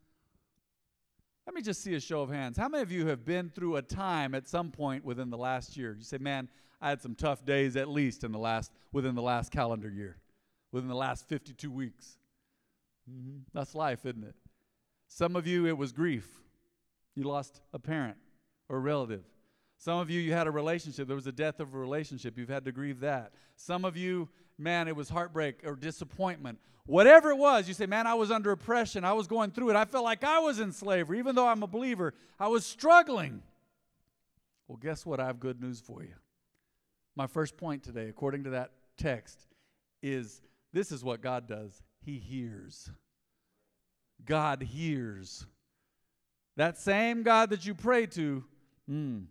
let 1.44 1.56
me 1.56 1.60
just 1.60 1.82
see 1.82 1.96
a 1.96 2.00
show 2.00 2.22
of 2.22 2.30
hands. 2.30 2.56
How 2.56 2.68
many 2.68 2.82
of 2.84 2.92
you 2.92 3.08
have 3.08 3.24
been 3.24 3.50
through 3.50 3.74
a 3.74 3.82
time 3.82 4.32
at 4.36 4.46
some 4.46 4.70
point 4.70 5.04
within 5.04 5.28
the 5.28 5.36
last 5.36 5.76
year? 5.76 5.96
You 5.98 6.04
say, 6.04 6.18
man, 6.18 6.48
I 6.80 6.88
had 6.88 7.02
some 7.02 7.16
tough 7.16 7.44
days 7.44 7.74
at 7.74 7.88
least 7.88 8.22
in 8.22 8.30
the 8.30 8.38
last 8.38 8.70
within 8.92 9.16
the 9.16 9.22
last 9.22 9.50
calendar 9.50 9.90
year, 9.90 10.18
within 10.70 10.88
the 10.88 10.94
last 10.94 11.28
52 11.28 11.68
weeks. 11.68 12.16
Mm-hmm. 13.08 13.38
That's 13.54 13.74
life, 13.74 14.04
isn't 14.04 14.24
it? 14.24 14.34
Some 15.08 15.36
of 15.36 15.46
you, 15.46 15.66
it 15.66 15.76
was 15.76 15.92
grief. 15.92 16.28
You 17.14 17.24
lost 17.24 17.60
a 17.72 17.78
parent 17.78 18.16
or 18.68 18.76
a 18.76 18.80
relative. 18.80 19.24
Some 19.78 19.98
of 19.98 20.10
you, 20.10 20.20
you 20.20 20.32
had 20.32 20.46
a 20.46 20.50
relationship. 20.50 21.06
There 21.06 21.16
was 21.16 21.26
a 21.26 21.32
death 21.32 21.60
of 21.60 21.74
a 21.74 21.78
relationship. 21.78 22.36
You've 22.36 22.48
had 22.48 22.64
to 22.64 22.72
grieve 22.72 23.00
that. 23.00 23.32
Some 23.56 23.84
of 23.84 23.96
you, 23.96 24.28
man, 24.58 24.88
it 24.88 24.96
was 24.96 25.08
heartbreak 25.08 25.60
or 25.64 25.76
disappointment. 25.76 26.58
Whatever 26.84 27.30
it 27.30 27.36
was, 27.36 27.68
you 27.68 27.74
say, 27.74 27.86
man, 27.86 28.06
I 28.06 28.14
was 28.14 28.30
under 28.30 28.50
oppression. 28.50 29.04
I 29.04 29.12
was 29.12 29.26
going 29.26 29.50
through 29.50 29.70
it. 29.70 29.76
I 29.76 29.84
felt 29.84 30.04
like 30.04 30.24
I 30.24 30.40
was 30.40 30.58
in 30.58 30.72
slavery. 30.72 31.18
Even 31.18 31.34
though 31.34 31.46
I'm 31.46 31.62
a 31.62 31.66
believer, 31.66 32.14
I 32.40 32.48
was 32.48 32.66
struggling. 32.66 33.42
Well, 34.66 34.78
guess 34.78 35.06
what? 35.06 35.20
I 35.20 35.26
have 35.26 35.38
good 35.38 35.60
news 35.60 35.80
for 35.80 36.02
you. 36.02 36.14
My 37.14 37.26
first 37.26 37.56
point 37.56 37.82
today, 37.82 38.08
according 38.08 38.44
to 38.44 38.50
that 38.50 38.72
text, 38.96 39.38
is 40.02 40.40
this 40.72 40.92
is 40.92 41.04
what 41.04 41.20
God 41.20 41.46
does 41.46 41.82
He 42.08 42.16
hears. 42.16 42.90
God 44.24 44.62
hears. 44.62 45.44
That 46.56 46.78
same 46.78 47.22
God 47.22 47.50
that 47.50 47.66
you 47.66 47.74
pray 47.74 48.06
to, 48.06 48.44
mm, 48.90 49.26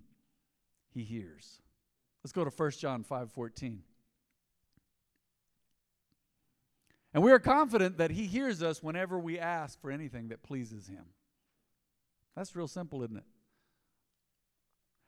He 0.94 1.02
hears. 1.02 1.60
Let's 2.24 2.34
go 2.34 2.44
to 2.44 2.52
1 2.52 2.72
John 2.74 3.02
5 3.02 3.32
14. 3.32 3.82
And 7.16 7.24
we 7.24 7.32
are 7.32 7.40
confident 7.40 7.98
that 7.98 8.12
He 8.12 8.28
hears 8.28 8.62
us 8.62 8.84
whenever 8.84 9.18
we 9.18 9.40
ask 9.40 9.82
for 9.82 9.90
anything 9.90 10.28
that 10.28 10.44
pleases 10.44 10.86
Him. 10.86 11.06
That's 12.36 12.56
real 12.56 12.68
simple, 12.68 13.02
isn't 13.02 13.18
it? 13.18 13.26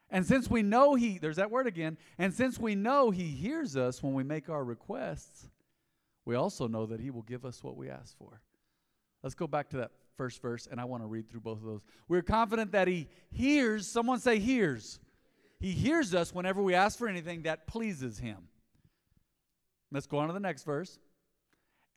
And 0.10 0.26
since 0.26 0.50
we 0.50 0.64
know 0.64 0.96
He, 0.96 1.20
there's 1.20 1.36
that 1.36 1.52
word 1.52 1.68
again, 1.68 2.00
and 2.18 2.34
since 2.34 2.58
we 2.58 2.74
know 2.74 3.12
He 3.12 3.28
hears 3.28 3.78
us 3.78 4.02
when 4.02 4.16
we 4.16 4.24
make 4.24 4.50
our 4.50 4.64
requests, 4.64 5.48
we 6.30 6.36
also 6.36 6.68
know 6.68 6.86
that 6.86 7.00
He 7.00 7.10
will 7.10 7.24
give 7.24 7.44
us 7.44 7.64
what 7.64 7.76
we 7.76 7.90
ask 7.90 8.16
for. 8.16 8.40
Let's 9.24 9.34
go 9.34 9.48
back 9.48 9.68
to 9.72 9.78
that 9.78 9.90
first 10.16 10.44
verse, 10.44 10.68
and 10.70 10.80
I 10.80 10.86
want 10.86 11.02
to 11.02 11.08
read 11.08 11.28
through 11.28 11.40
both 11.40 11.58
of 11.58 11.64
those. 11.64 11.82
We're 12.08 12.22
confident 12.22 12.74
that 12.74 12.88
He 12.88 13.08
hears, 13.32 13.88
someone 13.88 14.20
say, 14.20 14.38
hears. 14.38 15.00
He 15.60 15.72
hears 15.72 16.14
us 16.14 16.32
whenever 16.32 16.62
we 16.62 16.76
ask 16.76 17.00
for 17.00 17.08
anything 17.08 17.42
that 17.44 17.66
pleases 17.66 18.20
Him. 18.20 18.48
Let's 19.92 20.06
go 20.06 20.20
on 20.20 20.28
to 20.28 20.34
the 20.34 20.40
next 20.40 20.66
verse. 20.66 21.00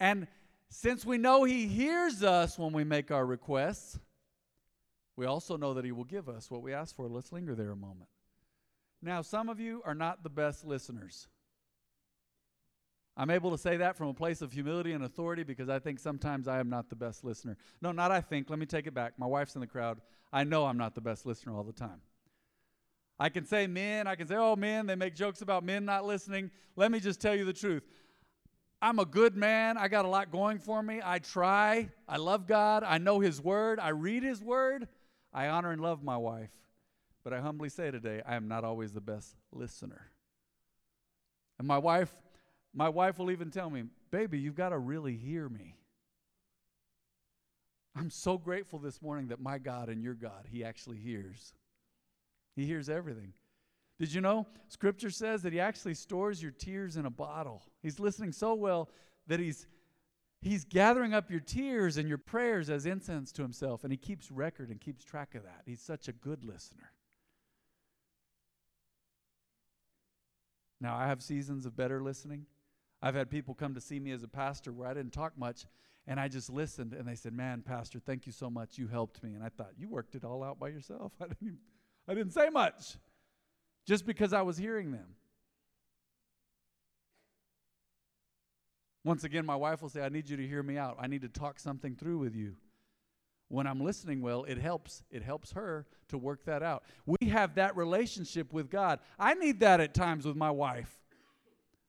And 0.00 0.26
since 0.70 1.05
we 1.05 1.19
know 1.19 1.44
He 1.44 1.67
hears 1.67 2.23
us 2.23 2.58
when 2.58 2.73
we 2.73 2.84
make 2.84 3.11
our 3.11 3.26
requests, 3.26 3.99
we 5.14 5.26
also 5.26 5.58
know 5.58 5.75
that 5.75 5.84
He 5.84 5.93
will 5.93 6.05
give 6.05 6.31
us 6.31 6.50
what 6.50 6.62
we 6.62 6.73
ask 6.73 6.96
for. 6.96 7.06
Let's 7.06 7.32
linger 7.32 7.55
there 7.55 7.73
a 7.73 7.76
moment. 7.76 8.08
Now, 9.02 9.20
some 9.20 9.50
of 9.50 9.61
you 9.61 9.82
are 9.84 9.94
not 9.94 10.23
the 10.23 10.31
best 10.31 10.64
listeners. 10.64 11.29
I'm 13.17 13.31
able 13.31 13.50
to 13.50 13.59
say 13.59 13.76
that 13.76 13.96
from 13.96 14.08
a 14.08 14.15
place 14.15 14.41
of 14.41 14.53
humility 14.53 14.93
and 14.93 15.05
authority 15.05 15.43
because 15.43 15.69
I 15.69 15.79
think 15.79 15.98
sometimes 15.98 16.48
I 16.48 16.60
am 16.60 16.70
not 16.70 16.89
the 16.89 16.96
best 16.96 17.25
listener. 17.25 17.58
No, 17.82 17.93
not 17.93 18.10
I 18.10 18.20
think. 18.22 18.48
Let 18.48 18.58
me 18.58 18.67
take 18.67 18.87
it 18.87 18.94
back. 18.94 19.19
My 19.19 19.27
wife's 19.27 19.55
in 19.55 19.60
the 19.60 19.67
crowd. 19.67 20.01
I 20.32 20.44
know 20.44 20.65
I'm 20.65 20.79
not 20.79 20.94
the 20.94 21.03
best 21.03 21.27
listener 21.27 21.55
all 21.55 21.65
the 21.65 21.72
time. 21.72 22.01
I 23.19 23.29
can 23.29 23.44
say 23.44 23.67
men, 23.67 24.06
I 24.06 24.15
can 24.15 24.27
say, 24.27 24.37
oh, 24.37 24.56
men, 24.56 24.87
they 24.87 24.94
make 24.94 25.15
jokes 25.15 25.43
about 25.43 25.63
men 25.63 25.84
not 25.84 26.06
listening. 26.06 26.51
Let 26.75 26.91
me 26.91 26.98
just 26.98 27.20
tell 27.20 27.37
you 27.37 27.44
the 27.44 27.53
truth. 27.53 27.82
I'm 28.81 28.98
a 28.98 29.05
good 29.05 29.37
man. 29.37 29.77
I 29.77 29.87
got 29.89 30.06
a 30.06 30.08
lot 30.08 30.32
going 30.32 30.58
for 30.58 30.82
me. 30.82 31.01
I 31.05 31.20
try. 31.20 31.91
I 32.08 32.17
love 32.17 32.48
God. 32.48 32.82
I 32.82 32.98
know 32.98 33.20
His 33.20 33.41
Word. 33.41 33.79
I 33.79 33.91
read 33.91 34.25
His 34.25 34.43
Word. 34.43 34.89
I 35.32 35.48
honor 35.48 35.70
and 35.70 35.81
love 35.81 36.03
my 36.03 36.17
wife. 36.17 36.51
But 37.22 37.32
I 37.32 37.41
humbly 37.41 37.69
say 37.69 37.91
today, 37.93 38.22
I 38.27 38.34
am 38.34 38.48
not 38.48 38.65
always 38.65 38.93
the 38.93 39.01
best 39.01 39.37
listener. 39.53 40.10
And 41.60 41.69
my 41.69 41.79
wife, 41.79 42.13
my 42.74 42.88
wife 42.88 43.19
will 43.19 43.31
even 43.31 43.50
tell 43.50 43.69
me, 43.69 43.84
baby, 44.10 44.38
you've 44.38 44.55
got 44.55 44.70
to 44.70 44.79
really 44.79 45.17
hear 45.17 45.48
me. 45.48 45.76
I'm 47.94 48.10
so 48.10 48.38
grateful 48.38 48.79
this 48.79 49.02
morning 49.02 49.29
that 49.29 49.41
my 49.41 49.58
God 49.58 49.88
and 49.88 50.02
your 50.02 50.14
God, 50.14 50.46
He 50.50 50.64
actually 50.64 50.98
hears. 50.98 51.52
He 52.56 52.64
hears 52.64 52.88
everything. 52.88 53.34
Did 53.98 54.12
you 54.12 54.20
know? 54.20 54.46
Scripture 54.69 55.10
says 55.10 55.43
that 55.43 55.52
he 55.52 55.60
actually 55.60 55.94
stores 55.94 56.43
your 56.43 56.50
tears 56.50 56.96
in 56.96 57.06
a 57.06 57.10
bottle. 57.10 57.62
He's 57.82 58.00
listening 58.00 58.32
so 58.32 58.55
well 58.55 58.88
that 59.29 59.38
he's 59.38 59.67
he's 60.41 60.64
gathering 60.64 61.14
up 61.14 61.31
your 61.31 61.41
tears 61.41 61.98
and 61.98 62.08
your 62.08 62.19
prayers 62.19 62.69
as 62.69 62.84
incense 62.84 63.31
to 63.32 63.43
himself 63.43 63.84
and 63.84 63.93
he 63.93 63.96
keeps 63.96 64.31
record 64.31 64.70
and 64.70 64.81
keeps 64.81 65.05
track 65.05 65.36
of 65.36 65.44
that. 65.44 65.62
He's 65.67 65.81
such 65.81 66.08
a 66.08 66.12
good 66.12 66.44
listener. 66.44 66.91
Now, 70.81 70.96
I 70.96 71.06
have 71.06 71.22
seasons 71.22 71.64
of 71.64 71.76
better 71.76 72.02
listening. 72.02 72.46
I've 73.03 73.15
had 73.15 73.31
people 73.31 73.55
come 73.55 73.75
to 73.75 73.81
see 73.81 73.99
me 73.99 74.13
as 74.13 74.23
a 74.23 74.29
pastor 74.29 74.73
where 74.73 74.89
I 74.89 74.94
didn't 74.94 75.13
talk 75.13 75.37
much 75.37 75.67
and 76.06 76.19
I 76.19 76.29
just 76.29 76.51
listened 76.51 76.93
and 76.93 77.06
they 77.06 77.15
said, 77.15 77.32
"Man, 77.32 77.63
pastor, 77.63 77.99
thank 77.99 78.27
you 78.27 78.32
so 78.32 78.49
much. 78.49 78.79
You 78.79 78.89
helped 78.89 79.23
me." 79.23 79.35
And 79.35 79.43
I 79.43 79.49
thought, 79.49 79.73
"You 79.79 79.89
worked 79.89 80.15
it 80.15 80.25
all 80.25 80.43
out 80.43 80.59
by 80.59 80.69
yourself." 80.69 81.13
I 81.21 81.25
didn't 81.25 81.43
even, 81.43 81.59
I 82.09 82.15
didn't 82.15 82.32
say 82.32 82.49
much 82.49 82.97
just 83.87 84.06
because 84.06 84.32
I 84.32 84.43
was 84.43 84.56
hearing 84.56 84.93
them. 84.93 85.15
Once 89.05 89.25
again, 89.25 89.44
my 89.44 89.56
wife 89.56 89.82
will 89.82 89.89
say, 89.89 90.03
I 90.03 90.09
need 90.09 90.29
you 90.29 90.37
to 90.37 90.47
hear 90.47 90.63
me 90.63 90.79
out. 90.79 90.97
I 91.01 91.09
need 91.09 91.23
to 91.23 91.29
talk 91.29 91.59
something 91.59 91.97
through 91.97 92.19
with 92.19 92.37
you. 92.37 92.55
When 93.49 93.67
I'm 93.67 93.81
listening 93.81 94.23
well, 94.23 94.44
it 94.44 94.59
helps. 94.59 95.03
It 95.11 95.23
helps 95.23 95.53
her 95.53 95.87
to 96.09 96.17
work 96.17 96.44
that 96.44 96.63
out. 96.63 96.85
We 97.05 97.29
have 97.29 97.56
that 97.56 97.77
relationship 97.77 98.53
with 98.53 98.71
God. 98.71 99.01
I 99.19 99.35
need 99.35 99.61
that 99.61 99.81
at 99.81 99.93
times 99.93 100.25
with 100.25 100.37
my 100.37 100.51
wife. 100.51 101.02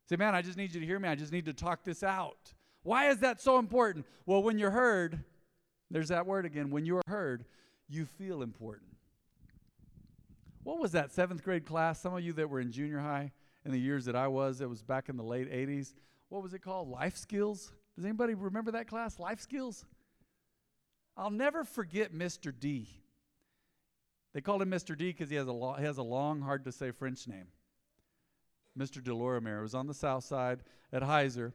Say, 0.09 0.15
man, 0.17 0.35
I 0.35 0.41
just 0.41 0.57
need 0.57 0.73
you 0.73 0.81
to 0.81 0.85
hear 0.85 0.99
me. 0.99 1.07
I 1.07 1.15
just 1.15 1.31
need 1.31 1.45
to 1.45 1.53
talk 1.53 1.83
this 1.83 2.03
out. 2.03 2.53
Why 2.83 3.09
is 3.09 3.19
that 3.19 3.39
so 3.41 3.57
important? 3.57 4.05
Well, 4.25 4.43
when 4.43 4.57
you're 4.57 4.71
heard, 4.71 5.23
there's 5.89 6.09
that 6.09 6.25
word 6.25 6.45
again. 6.45 6.69
When 6.69 6.85
you're 6.85 7.01
heard, 7.07 7.45
you 7.87 8.05
feel 8.05 8.41
important. 8.41 8.89
What 10.63 10.79
was 10.79 10.91
that 10.93 11.11
seventh 11.11 11.43
grade 11.43 11.65
class? 11.65 12.01
Some 12.01 12.15
of 12.15 12.23
you 12.23 12.33
that 12.33 12.49
were 12.49 12.59
in 12.59 12.71
junior 12.71 12.99
high 12.99 13.31
in 13.65 13.71
the 13.71 13.79
years 13.79 14.05
that 14.05 14.15
I 14.15 14.27
was, 14.27 14.61
it 14.61 14.69
was 14.69 14.81
back 14.81 15.09
in 15.09 15.17
the 15.17 15.23
late 15.23 15.51
80s. 15.51 15.93
What 16.29 16.43
was 16.43 16.53
it 16.53 16.59
called? 16.59 16.89
Life 16.89 17.15
skills? 17.15 17.71
Does 17.95 18.05
anybody 18.05 18.33
remember 18.33 18.71
that 18.71 18.87
class? 18.87 19.19
Life 19.19 19.39
skills? 19.39 19.85
I'll 21.15 21.29
never 21.29 21.63
forget 21.63 22.13
Mr. 22.13 22.53
D. 22.57 22.87
They 24.33 24.41
called 24.41 24.61
him 24.61 24.71
Mr. 24.71 24.97
D 24.97 25.11
because 25.11 25.29
he 25.29 25.35
has 25.35 25.47
a 25.47 25.51
lo- 25.53 25.75
he 25.77 25.85
has 25.85 25.99
a 25.99 26.03
long, 26.03 26.41
hard 26.41 26.65
to 26.65 26.71
say 26.71 26.91
French 26.91 27.27
name. 27.27 27.47
Mr. 28.77 29.01
Delormier 29.01 29.61
was 29.61 29.75
on 29.75 29.87
the 29.87 29.93
south 29.93 30.23
side 30.23 30.63
at 30.91 31.03
Heizer, 31.03 31.53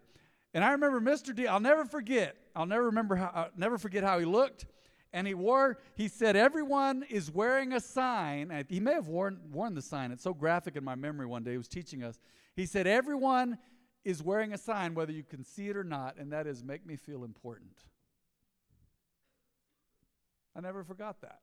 and 0.55 0.65
I 0.65 0.73
remember 0.73 1.01
Mr. 1.01 1.35
D. 1.35 1.47
I'll 1.47 1.61
never 1.61 1.85
forget. 1.85 2.37
I'll 2.55 2.67
never 2.67 2.87
remember 2.87 3.17
how. 3.17 3.31
I'll 3.35 3.51
never 3.57 3.79
forget 3.79 4.05
how 4.05 4.19
he 4.19 4.25
looked. 4.25 4.67
And 5.13 5.27
he 5.27 5.33
wore. 5.33 5.79
He 5.95 6.07
said, 6.07 6.37
"Everyone 6.37 7.03
is 7.05 7.31
wearing 7.31 7.73
a 7.73 7.81
sign." 7.81 8.67
He 8.69 8.79
may 8.79 8.93
have 8.93 9.09
worn 9.09 9.51
worn 9.51 9.75
the 9.75 9.83
sign. 9.83 10.13
It's 10.13 10.23
so 10.23 10.35
graphic 10.35 10.77
in 10.77 10.85
my 10.85 10.95
memory. 10.95 11.27
One 11.27 11.43
day 11.43 11.53
he 11.53 11.57
was 11.57 11.69
teaching 11.69 12.03
us. 12.03 12.21
He 12.55 12.67
said, 12.67 12.87
"Everyone 12.87 13.59
is 14.05 14.23
wearing 14.23 14.53
a 14.53 14.59
sign, 14.59 14.95
whether 14.95 15.13
you 15.13 15.25
can 15.25 15.45
see 15.45 15.69
it 15.69 15.77
or 15.77 15.85
not, 15.85 16.19
and 16.19 16.31
that 16.33 16.47
is 16.47 16.63
make 16.63 16.85
me 16.85 16.97
feel 16.97 17.25
important." 17.25 17.85
I 20.55 20.61
never 20.61 20.85
forgot 20.85 21.21
that. 21.23 21.41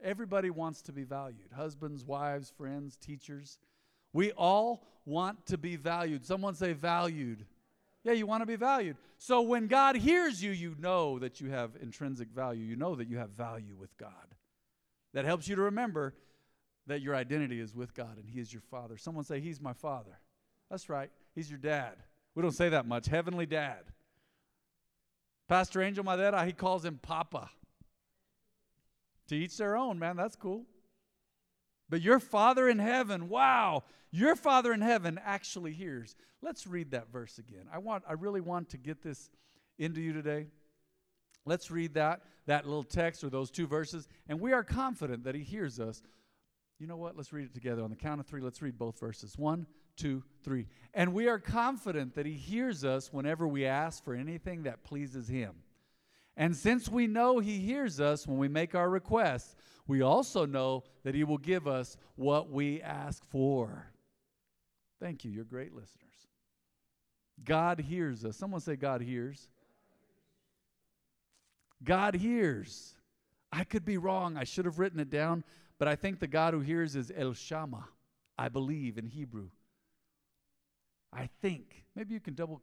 Everybody 0.00 0.50
wants 0.50 0.80
to 0.82 0.92
be 0.92 1.04
valued 1.04 1.52
husbands, 1.52 2.04
wives, 2.04 2.50
friends, 2.50 2.96
teachers. 2.96 3.58
We 4.12 4.32
all 4.32 4.86
want 5.04 5.46
to 5.46 5.58
be 5.58 5.76
valued. 5.76 6.24
Someone 6.24 6.54
say, 6.54 6.72
valued. 6.72 7.46
Yeah, 8.04 8.12
you 8.12 8.26
want 8.26 8.42
to 8.42 8.46
be 8.46 8.56
valued. 8.56 8.96
So 9.18 9.42
when 9.42 9.66
God 9.66 9.96
hears 9.96 10.42
you, 10.42 10.50
you 10.52 10.74
know 10.78 11.18
that 11.18 11.40
you 11.40 11.50
have 11.50 11.72
intrinsic 11.80 12.28
value. 12.30 12.64
You 12.64 12.76
know 12.76 12.94
that 12.94 13.08
you 13.08 13.18
have 13.18 13.30
value 13.30 13.76
with 13.78 13.96
God. 13.98 14.10
That 15.12 15.24
helps 15.24 15.48
you 15.48 15.56
to 15.56 15.62
remember 15.62 16.14
that 16.86 17.02
your 17.02 17.14
identity 17.14 17.60
is 17.60 17.74
with 17.74 17.94
God 17.94 18.16
and 18.16 18.28
He 18.28 18.40
is 18.40 18.52
your 18.52 18.62
Father. 18.70 18.96
Someone 18.96 19.24
say, 19.24 19.40
He's 19.40 19.60
my 19.60 19.72
Father. 19.72 20.18
That's 20.70 20.88
right. 20.88 21.10
He's 21.34 21.50
your 21.50 21.58
dad. 21.58 21.96
We 22.34 22.42
don't 22.42 22.52
say 22.52 22.68
that 22.70 22.86
much. 22.86 23.06
Heavenly 23.06 23.46
Dad. 23.46 23.82
Pastor 25.48 25.82
Angel 25.82 26.04
Madera, 26.04 26.46
he 26.46 26.52
calls 26.52 26.84
him 26.84 27.00
Papa. 27.02 27.50
To 29.28 29.34
each 29.34 29.56
their 29.56 29.76
own, 29.76 29.98
man. 29.98 30.16
That's 30.16 30.36
cool. 30.36 30.64
But 31.90 32.00
your 32.00 32.20
Father 32.20 32.68
in 32.68 32.78
heaven, 32.78 33.28
wow, 33.28 33.84
your 34.10 34.36
Father 34.36 34.72
in 34.72 34.80
heaven 34.80 35.20
actually 35.22 35.72
hears. 35.72 36.16
Let's 36.40 36.66
read 36.66 36.92
that 36.92 37.12
verse 37.12 37.38
again. 37.38 37.66
I 37.72 37.78
want 37.78 38.04
I 38.08 38.14
really 38.14 38.40
want 38.40 38.70
to 38.70 38.78
get 38.78 39.02
this 39.02 39.28
into 39.78 40.00
you 40.00 40.12
today. 40.12 40.46
Let's 41.44 41.70
read 41.70 41.94
that 41.94 42.22
that 42.46 42.64
little 42.64 42.84
text 42.84 43.24
or 43.24 43.30
those 43.30 43.50
two 43.50 43.66
verses 43.66 44.08
and 44.28 44.40
we 44.40 44.52
are 44.52 44.64
confident 44.64 45.24
that 45.24 45.34
he 45.34 45.42
hears 45.42 45.78
us. 45.80 46.00
You 46.78 46.86
know 46.86 46.96
what? 46.96 47.16
Let's 47.16 47.32
read 47.32 47.44
it 47.44 47.52
together 47.52 47.82
on 47.82 47.90
the 47.90 47.96
count 47.96 48.20
of 48.20 48.26
3. 48.26 48.40
Let's 48.40 48.62
read 48.62 48.78
both 48.78 48.98
verses. 48.98 49.36
One, 49.36 49.66
two, 50.00 50.22
three. 50.42 50.66
And 50.94 51.12
we 51.12 51.28
are 51.28 51.38
confident 51.38 52.14
that 52.14 52.24
he 52.24 52.32
hears 52.32 52.84
us 52.84 53.12
whenever 53.12 53.46
we 53.46 53.66
ask 53.66 54.02
for 54.02 54.14
anything 54.14 54.62
that 54.62 54.82
pleases 54.82 55.28
him. 55.28 55.56
And 56.36 56.56
since 56.56 56.88
we 56.88 57.06
know 57.06 57.38
He 57.38 57.58
hears 57.58 58.00
us 58.00 58.26
when 58.26 58.38
we 58.38 58.48
make 58.48 58.74
our 58.74 58.88
requests, 58.88 59.54
we 59.86 60.02
also 60.02 60.46
know 60.46 60.84
that 61.04 61.14
He 61.14 61.24
will 61.24 61.38
give 61.38 61.66
us 61.66 61.96
what 62.16 62.50
we 62.50 62.80
ask 62.82 63.24
for. 63.30 63.90
Thank 65.00 65.24
you. 65.24 65.30
You're 65.30 65.44
great 65.44 65.74
listeners. 65.74 66.06
God 67.44 67.80
hears 67.80 68.24
us. 68.24 68.36
Someone 68.36 68.60
say, 68.60 68.76
God 68.76 69.00
hears. 69.00 69.48
God 71.82 72.14
hears. 72.14 72.94
I 73.52 73.64
could 73.64 73.84
be 73.84 73.96
wrong. 73.96 74.36
I 74.36 74.44
should 74.44 74.66
have 74.66 74.78
written 74.78 75.00
it 75.00 75.10
down, 75.10 75.44
but 75.78 75.88
I 75.88 75.96
think 75.96 76.20
the 76.20 76.26
God 76.26 76.54
who 76.54 76.60
hears 76.60 76.94
is 76.94 77.10
El 77.16 77.32
Shama. 77.32 77.88
I 78.38 78.48
believe 78.48 78.98
in 78.98 79.06
Hebrew. 79.06 79.48
I 81.12 81.28
think. 81.42 81.84
Maybe 81.96 82.14
you 82.14 82.20
can 82.20 82.34
double. 82.34 82.62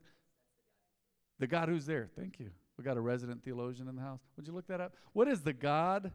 The 1.39 1.47
God 1.47 1.69
who's 1.69 1.85
there. 1.85 2.09
Thank 2.17 2.39
you. 2.39 2.51
We 2.77 2.83
got 2.83 2.97
a 2.97 3.01
resident 3.01 3.43
theologian 3.43 3.87
in 3.87 3.95
the 3.95 4.01
house. 4.01 4.21
Would 4.35 4.47
you 4.47 4.53
look 4.53 4.67
that 4.67 4.79
up? 4.79 4.93
What 5.13 5.27
is 5.27 5.41
the 5.41 5.53
God 5.53 6.11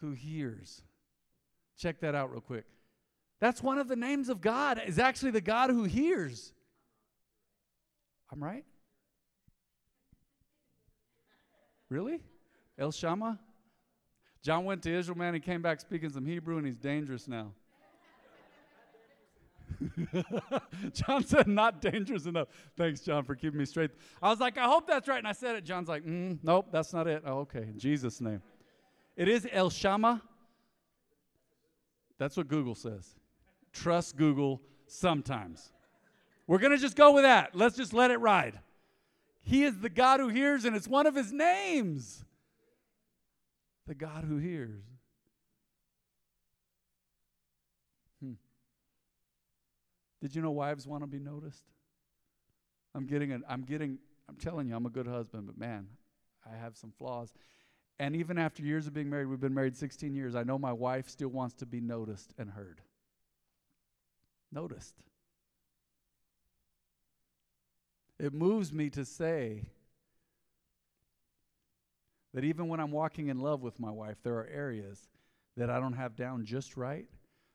who 0.00 0.12
hears? 0.12 0.82
Check 1.78 2.00
that 2.00 2.14
out 2.14 2.30
real 2.30 2.40
quick. 2.40 2.64
That's 3.40 3.62
one 3.62 3.78
of 3.78 3.86
the 3.86 3.96
names 3.96 4.30
of 4.30 4.40
God, 4.40 4.80
is 4.86 4.98
actually 4.98 5.32
the 5.32 5.42
God 5.42 5.68
who 5.68 5.84
hears. 5.84 6.52
I'm 8.32 8.42
right? 8.42 8.64
Really? 11.90 12.20
El 12.78 12.92
Shama? 12.92 13.38
John 14.42 14.64
went 14.64 14.82
to 14.84 14.96
Israel, 14.96 15.18
man. 15.18 15.34
He 15.34 15.40
came 15.40 15.60
back 15.60 15.80
speaking 15.80 16.08
some 16.08 16.24
Hebrew, 16.24 16.56
and 16.56 16.66
he's 16.66 16.78
dangerous 16.78 17.28
now. 17.28 17.52
John 20.92 21.24
said, 21.24 21.46
not 21.46 21.80
dangerous 21.80 22.26
enough. 22.26 22.48
Thanks, 22.76 23.00
John, 23.00 23.24
for 23.24 23.34
keeping 23.34 23.58
me 23.58 23.64
straight. 23.64 23.90
I 24.22 24.30
was 24.30 24.40
like, 24.40 24.58
I 24.58 24.64
hope 24.64 24.86
that's 24.86 25.08
right. 25.08 25.18
And 25.18 25.28
I 25.28 25.32
said 25.32 25.56
it. 25.56 25.64
John's 25.64 25.88
like, 25.88 26.04
mm, 26.04 26.38
nope, 26.42 26.68
that's 26.72 26.92
not 26.92 27.06
it. 27.06 27.22
Oh, 27.26 27.40
okay, 27.40 27.62
in 27.62 27.78
Jesus' 27.78 28.20
name. 28.20 28.42
It 29.16 29.28
is 29.28 29.48
El 29.50 29.70
Shama. 29.70 30.22
That's 32.18 32.36
what 32.36 32.48
Google 32.48 32.74
says. 32.74 33.14
Trust 33.72 34.16
Google 34.16 34.62
sometimes. 34.86 35.72
We're 36.46 36.58
going 36.58 36.72
to 36.72 36.78
just 36.78 36.96
go 36.96 37.12
with 37.12 37.24
that. 37.24 37.54
Let's 37.54 37.76
just 37.76 37.92
let 37.92 38.10
it 38.10 38.18
ride. 38.18 38.60
He 39.42 39.64
is 39.64 39.78
the 39.78 39.90
God 39.90 40.20
who 40.20 40.28
hears, 40.28 40.64
and 40.64 40.74
it's 40.74 40.88
one 40.88 41.06
of 41.06 41.14
his 41.14 41.32
names. 41.32 42.24
The 43.86 43.94
God 43.94 44.24
who 44.24 44.38
hears. 44.38 44.82
Did 50.26 50.34
you 50.34 50.42
know 50.42 50.50
wives 50.50 50.88
want 50.88 51.04
to 51.04 51.06
be 51.06 51.20
noticed? 51.20 51.62
I'm 52.96 53.06
getting 53.06 53.44
I'm 53.48 53.62
getting 53.62 53.98
I'm 54.28 54.34
telling 54.34 54.66
you 54.66 54.74
I'm 54.74 54.84
a 54.84 54.90
good 54.90 55.06
husband, 55.06 55.46
but 55.46 55.56
man, 55.56 55.86
I 56.44 56.56
have 56.56 56.76
some 56.76 56.90
flaws. 56.90 57.32
And 58.00 58.16
even 58.16 58.36
after 58.36 58.64
years 58.64 58.88
of 58.88 58.92
being 58.92 59.08
married, 59.08 59.26
we've 59.26 59.38
been 59.38 59.54
married 59.54 59.76
16 59.76 60.16
years, 60.16 60.34
I 60.34 60.42
know 60.42 60.58
my 60.58 60.72
wife 60.72 61.08
still 61.08 61.28
wants 61.28 61.54
to 61.54 61.66
be 61.66 61.80
noticed 61.80 62.34
and 62.38 62.50
heard. 62.50 62.80
Noticed. 64.50 64.96
It 68.18 68.34
moves 68.34 68.72
me 68.72 68.90
to 68.90 69.04
say 69.04 69.62
that 72.34 72.42
even 72.42 72.66
when 72.66 72.80
I'm 72.80 72.90
walking 72.90 73.28
in 73.28 73.38
love 73.38 73.62
with 73.62 73.78
my 73.78 73.92
wife, 73.92 74.16
there 74.24 74.34
are 74.34 74.48
areas 74.52 75.06
that 75.56 75.70
I 75.70 75.78
don't 75.78 75.92
have 75.92 76.16
down 76.16 76.44
just 76.44 76.76
right, 76.76 77.06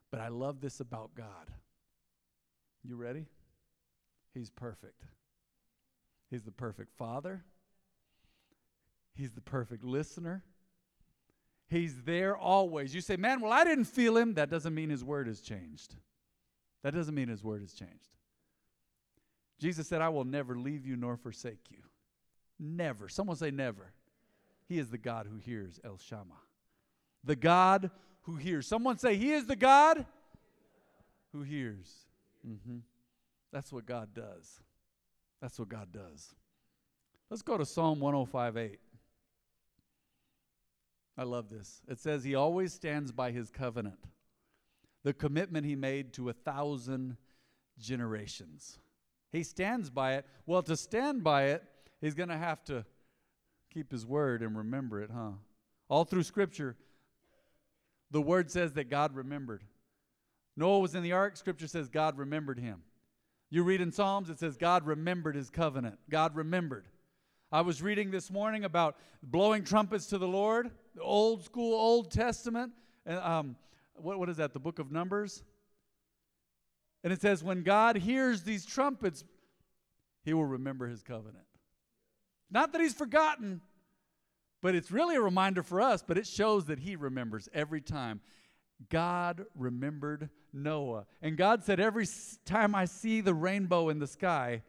but 0.09 0.21
I 0.21 0.29
love 0.29 0.61
this 0.61 0.79
about 0.79 1.13
God. 1.15 1.51
You 2.83 2.95
ready? 2.95 3.25
He's 4.33 4.49
perfect. 4.49 5.03
He's 6.29 6.43
the 6.43 6.51
perfect 6.51 6.93
father. 6.97 7.43
He's 9.13 9.31
the 9.31 9.41
perfect 9.41 9.83
listener. 9.83 10.43
He's 11.67 11.95
there 12.03 12.35
always. 12.35 12.95
You 12.95 13.01
say, 13.01 13.17
man, 13.17 13.41
well, 13.41 13.51
I 13.51 13.63
didn't 13.63 13.85
feel 13.85 14.17
him. 14.17 14.33
That 14.33 14.49
doesn't 14.49 14.73
mean 14.73 14.89
his 14.89 15.03
word 15.03 15.27
has 15.27 15.41
changed. 15.41 15.95
That 16.83 16.93
doesn't 16.93 17.13
mean 17.13 17.27
his 17.27 17.43
word 17.43 17.61
has 17.61 17.73
changed. 17.73 18.09
Jesus 19.59 19.87
said, 19.87 20.01
I 20.01 20.09
will 20.09 20.25
never 20.25 20.57
leave 20.57 20.85
you 20.85 20.95
nor 20.95 21.17
forsake 21.17 21.69
you. 21.69 21.83
Never. 22.59 23.07
Someone 23.09 23.37
say, 23.37 23.51
never. 23.51 23.93
He 24.67 24.79
is 24.79 24.89
the 24.89 24.97
God 24.97 25.27
who 25.29 25.37
hears 25.37 25.79
El 25.83 25.97
Shammah. 25.97 26.39
The 27.23 27.35
God 27.35 27.91
who 28.23 28.35
hears. 28.35 28.67
Someone 28.67 28.97
say, 28.97 29.15
He 29.15 29.31
is 29.33 29.45
the 29.45 29.55
God 29.55 30.05
who 31.33 31.41
hears. 31.41 32.05
Mm-hmm. 32.47 32.77
That's 33.51 33.71
what 33.71 33.85
God 33.85 34.13
does. 34.13 34.59
That's 35.41 35.59
what 35.59 35.69
God 35.69 35.91
does. 35.91 36.35
Let's 37.29 37.41
go 37.41 37.57
to 37.57 37.65
Psalm 37.65 37.99
105 37.99 38.57
8. 38.57 38.79
I 41.17 41.23
love 41.23 41.49
this. 41.49 41.81
It 41.87 41.99
says, 41.99 42.23
He 42.23 42.35
always 42.35 42.73
stands 42.73 43.11
by 43.11 43.31
His 43.31 43.49
covenant, 43.49 43.99
the 45.03 45.13
commitment 45.13 45.65
He 45.65 45.75
made 45.75 46.13
to 46.13 46.29
a 46.29 46.33
thousand 46.33 47.17
generations. 47.79 48.79
He 49.31 49.43
stands 49.43 49.89
by 49.89 50.15
it. 50.15 50.25
Well, 50.45 50.61
to 50.63 50.75
stand 50.75 51.23
by 51.23 51.45
it, 51.45 51.63
He's 51.99 52.15
going 52.15 52.29
to 52.29 52.37
have 52.37 52.63
to 52.65 52.85
keep 53.73 53.91
His 53.91 54.05
word 54.05 54.41
and 54.41 54.57
remember 54.57 55.01
it, 55.01 55.09
huh? 55.13 55.31
All 55.89 56.05
through 56.05 56.23
Scripture, 56.23 56.75
the 58.11 58.21
word 58.21 58.51
says 58.51 58.73
that 58.73 58.89
God 58.89 59.15
remembered. 59.15 59.63
Noah 60.57 60.79
was 60.79 60.95
in 60.95 61.03
the 61.03 61.13
ark, 61.13 61.37
scripture 61.37 61.67
says 61.67 61.89
God 61.89 62.17
remembered 62.17 62.59
him. 62.59 62.81
You 63.49 63.63
read 63.63 63.81
in 63.81 63.91
Psalms, 63.91 64.29
it 64.29 64.39
says 64.39 64.57
God 64.57 64.85
remembered 64.85 65.35
his 65.35 65.49
covenant. 65.49 65.99
God 66.09 66.35
remembered. 66.35 66.87
I 67.51 67.61
was 67.61 67.81
reading 67.81 68.11
this 68.11 68.31
morning 68.31 68.63
about 68.63 68.95
blowing 69.21 69.65
trumpets 69.65 70.05
to 70.07 70.17
the 70.17 70.27
Lord, 70.27 70.71
the 70.95 71.01
old 71.01 71.43
school 71.43 71.73
Old 71.73 72.11
Testament. 72.11 72.71
And 73.05 73.19
um, 73.19 73.55
what, 73.95 74.19
what 74.19 74.29
is 74.29 74.37
that, 74.37 74.53
the 74.53 74.59
book 74.59 74.79
of 74.79 74.91
Numbers? 74.91 75.43
And 77.03 77.11
it 77.11 77.19
says, 77.19 77.43
when 77.43 77.63
God 77.63 77.97
hears 77.97 78.43
these 78.43 78.65
trumpets, 78.65 79.25
he 80.23 80.33
will 80.33 80.45
remember 80.45 80.87
his 80.87 81.03
covenant. 81.03 81.45
Not 82.49 82.71
that 82.71 82.81
he's 82.81 82.93
forgotten, 82.93 83.59
but 84.61 84.75
it's 84.75 84.91
really 84.91 85.15
a 85.15 85.21
reminder 85.21 85.63
for 85.63 85.81
us, 85.81 86.03
but 86.05 86.17
it 86.17 86.27
shows 86.27 86.65
that 86.65 86.79
he 86.79 86.95
remembers 86.95 87.49
every 87.53 87.81
time. 87.81 88.21
God 88.89 89.45
remembered 89.55 90.29
Noah. 90.53 91.05
And 91.21 91.37
God 91.37 91.63
said, 91.63 91.79
Every 91.79 92.07
time 92.45 92.75
I 92.75 92.85
see 92.85 93.21
the 93.21 93.33
rainbow 93.33 93.89
in 93.89 93.99
the 93.99 94.07
sky, 94.07 94.63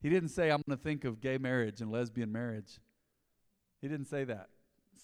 He 0.00 0.08
didn't 0.08 0.30
say, 0.30 0.50
I'm 0.50 0.62
going 0.66 0.78
to 0.78 0.82
think 0.82 1.04
of 1.04 1.20
gay 1.20 1.38
marriage 1.38 1.80
and 1.80 1.90
lesbian 1.90 2.32
marriage. 2.32 2.80
He 3.80 3.88
didn't 3.88 4.06
say 4.06 4.24
that. 4.24 4.48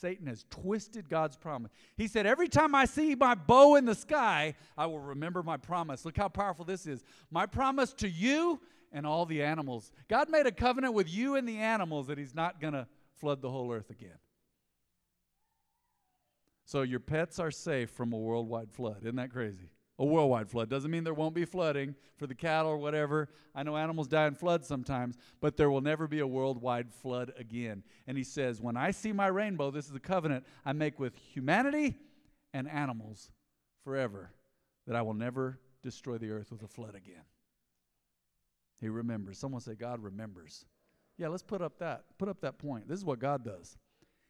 Satan 0.01 0.27
has 0.29 0.45
twisted 0.51 1.09
God's 1.09 1.37
promise. 1.37 1.73
He 1.97 2.07
said, 2.07 2.27
Every 2.27 2.49
time 2.49 2.75
I 2.75 2.85
see 2.85 3.15
my 3.15 3.35
bow 3.35 3.77
in 3.77 3.85
the 3.85 3.95
sky, 3.95 4.55
I 4.77 4.87
will 4.87 5.01
remember 5.01 5.43
my 5.43 5.57
promise. 5.57 6.05
Look 6.05 6.17
how 6.17 6.29
powerful 6.29 6.65
this 6.65 6.87
is. 6.87 7.03
My 7.31 7.47
promise 7.47 7.93
to 7.95 8.09
you 8.09 8.61
and 8.93 9.07
all 9.07 9.27
the 9.27 9.43
animals. 9.43 9.91
God 10.09 10.31
made 10.31 10.47
a 10.47 10.53
covenant 10.53 10.95
with 10.95 11.13
you 11.13 11.37
and 11.37 11.49
the 11.49 11.59
animals 11.59 12.07
that 12.07 12.19
He's 12.19 12.35
not 12.35 12.61
going 12.61 12.75
to 12.75 12.87
flood 13.17 13.43
the 13.43 13.51
whole 13.51 13.73
earth 13.73 13.91
again. 13.91 14.19
So 16.65 16.83
your 16.83 17.01
pets 17.01 17.39
are 17.39 17.51
safe 17.51 17.91
from 17.91 18.13
a 18.13 18.19
worldwide 18.19 18.71
flood. 18.71 18.99
Isn't 19.03 19.17
that 19.17 19.33
crazy? 19.33 19.71
A 20.01 20.05
worldwide 20.05 20.49
flood 20.49 20.71
doesn't 20.71 20.91
mean 20.91 21.03
there 21.03 21.13
won't 21.13 21.35
be 21.35 21.45
flooding 21.45 21.97
for 22.17 22.29
the 22.29 22.35
cattle 22.35 22.71
or 22.71 22.77
whatever. 22.77 23.29
I 23.53 23.65
know 23.65 23.77
animals 23.77 24.07
die 24.07 24.29
in 24.29 24.35
floods 24.35 24.69
sometimes, 24.69 25.19
but 25.41 25.57
there 25.57 25.71
will 25.71 25.81
never 25.81 26.07
be 26.07 26.21
a 26.21 26.27
worldwide 26.27 26.93
flood 26.93 27.33
again. 27.37 27.83
And 28.07 28.17
he 28.17 28.23
says, 28.23 28.61
When 28.61 28.77
I 28.77 28.93
see 28.93 29.13
my 29.13 29.27
rainbow, 29.27 29.73
this 29.73 29.89
is 29.89 29.97
a 29.97 30.01
covenant 30.01 30.45
I 30.65 30.73
make 30.73 31.01
with 31.01 31.17
humanity 31.17 31.97
and 32.55 32.69
animals 32.69 33.33
forever, 33.83 34.31
that 34.87 34.95
I 34.95 35.03
will 35.03 35.15
never 35.15 35.59
destroy 35.83 36.17
the 36.17 36.31
earth 36.31 36.53
with 36.53 36.63
a 36.63 36.69
flood 36.69 36.95
again. 36.95 37.25
He 38.81 38.89
remembers. 38.89 39.39
Someone 39.39 39.61
say, 39.61 39.75
God 39.75 40.01
remembers. 40.01 40.65
Yeah, 41.17 41.29
let's 41.29 41.43
put 41.43 41.61
up 41.61 41.81
that. 41.81 42.05
Put 42.19 42.29
up 42.29 42.41
that 42.43 42.59
point. 42.59 42.89
This 42.89 42.99
is 43.01 43.05
what 43.05 43.19
God 43.19 43.45
does. 43.45 43.77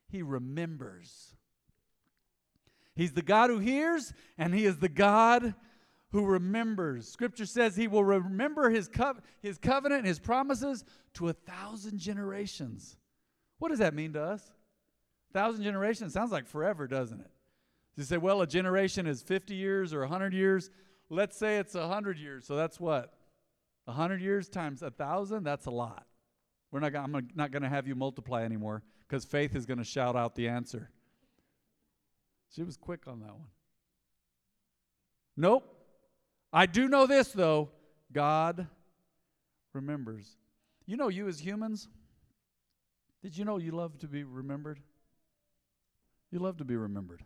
He 0.08 0.22
remembers. 0.22 1.34
He's 2.98 3.12
the 3.12 3.22
God 3.22 3.48
who 3.48 3.60
hears, 3.60 4.12
and 4.36 4.52
He 4.52 4.66
is 4.66 4.78
the 4.78 4.88
God 4.88 5.54
who 6.10 6.24
remembers. 6.24 7.08
Scripture 7.08 7.46
says 7.46 7.76
He 7.76 7.86
will 7.86 8.02
remember 8.02 8.70
His, 8.70 8.88
co- 8.88 9.14
his 9.40 9.56
covenant, 9.56 10.04
His 10.04 10.18
promises 10.18 10.84
to 11.14 11.28
a 11.28 11.32
thousand 11.32 12.00
generations. 12.00 12.96
What 13.60 13.68
does 13.68 13.78
that 13.78 13.94
mean 13.94 14.14
to 14.14 14.22
us? 14.22 14.42
A 15.30 15.32
thousand 15.32 15.62
generations 15.62 16.12
sounds 16.12 16.32
like 16.32 16.48
forever, 16.48 16.88
doesn't 16.88 17.20
it? 17.20 17.30
You 17.96 18.02
say, 18.02 18.16
well, 18.16 18.42
a 18.42 18.48
generation 18.48 19.06
is 19.06 19.22
50 19.22 19.54
years 19.54 19.94
or 19.94 20.00
100 20.00 20.34
years. 20.34 20.68
Let's 21.08 21.36
say 21.36 21.58
it's 21.58 21.74
100 21.74 22.18
years. 22.18 22.46
So 22.46 22.56
that's 22.56 22.80
what? 22.80 23.14
100 23.84 24.20
years 24.20 24.48
times 24.48 24.82
a 24.82 24.90
thousand? 24.90 25.44
That's 25.44 25.66
a 25.66 25.70
lot. 25.70 26.04
We're 26.72 26.80
not, 26.80 26.96
I'm 26.96 27.28
not 27.36 27.52
going 27.52 27.62
to 27.62 27.68
have 27.68 27.86
you 27.86 27.94
multiply 27.94 28.42
anymore 28.42 28.82
because 29.06 29.24
faith 29.24 29.54
is 29.54 29.66
going 29.66 29.78
to 29.78 29.84
shout 29.84 30.16
out 30.16 30.34
the 30.34 30.48
answer. 30.48 30.90
She 32.54 32.62
was 32.62 32.76
quick 32.76 33.06
on 33.06 33.20
that 33.20 33.32
one. 33.32 33.48
Nope. 35.36 35.74
I 36.52 36.66
do 36.66 36.88
know 36.88 37.06
this, 37.06 37.30
though 37.32 37.68
God 38.12 38.66
remembers. 39.72 40.36
You 40.86 40.96
know, 40.96 41.08
you 41.08 41.28
as 41.28 41.38
humans, 41.38 41.88
did 43.22 43.36
you 43.36 43.44
know 43.44 43.58
you 43.58 43.72
love 43.72 43.98
to 43.98 44.08
be 44.08 44.24
remembered? 44.24 44.80
You 46.30 46.38
love 46.38 46.56
to 46.58 46.64
be 46.64 46.76
remembered. 46.76 47.22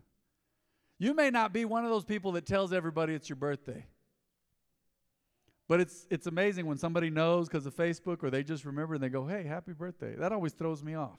You 0.98 1.14
may 1.14 1.30
not 1.30 1.52
be 1.52 1.64
one 1.64 1.84
of 1.84 1.90
those 1.90 2.04
people 2.04 2.32
that 2.32 2.46
tells 2.46 2.72
everybody 2.72 3.14
it's 3.14 3.28
your 3.28 3.36
birthday. 3.36 3.86
But 5.68 5.80
it's 5.80 6.06
it's 6.10 6.26
amazing 6.26 6.66
when 6.66 6.76
somebody 6.76 7.08
knows 7.08 7.48
because 7.48 7.66
of 7.66 7.74
Facebook 7.74 8.22
or 8.22 8.30
they 8.30 8.42
just 8.42 8.64
remember 8.64 8.94
and 8.94 9.02
they 9.02 9.08
go, 9.08 9.26
"Hey, 9.26 9.44
happy 9.44 9.72
birthday." 9.72 10.14
That 10.16 10.32
always 10.32 10.52
throws 10.52 10.82
me 10.82 10.94
off. 10.94 11.18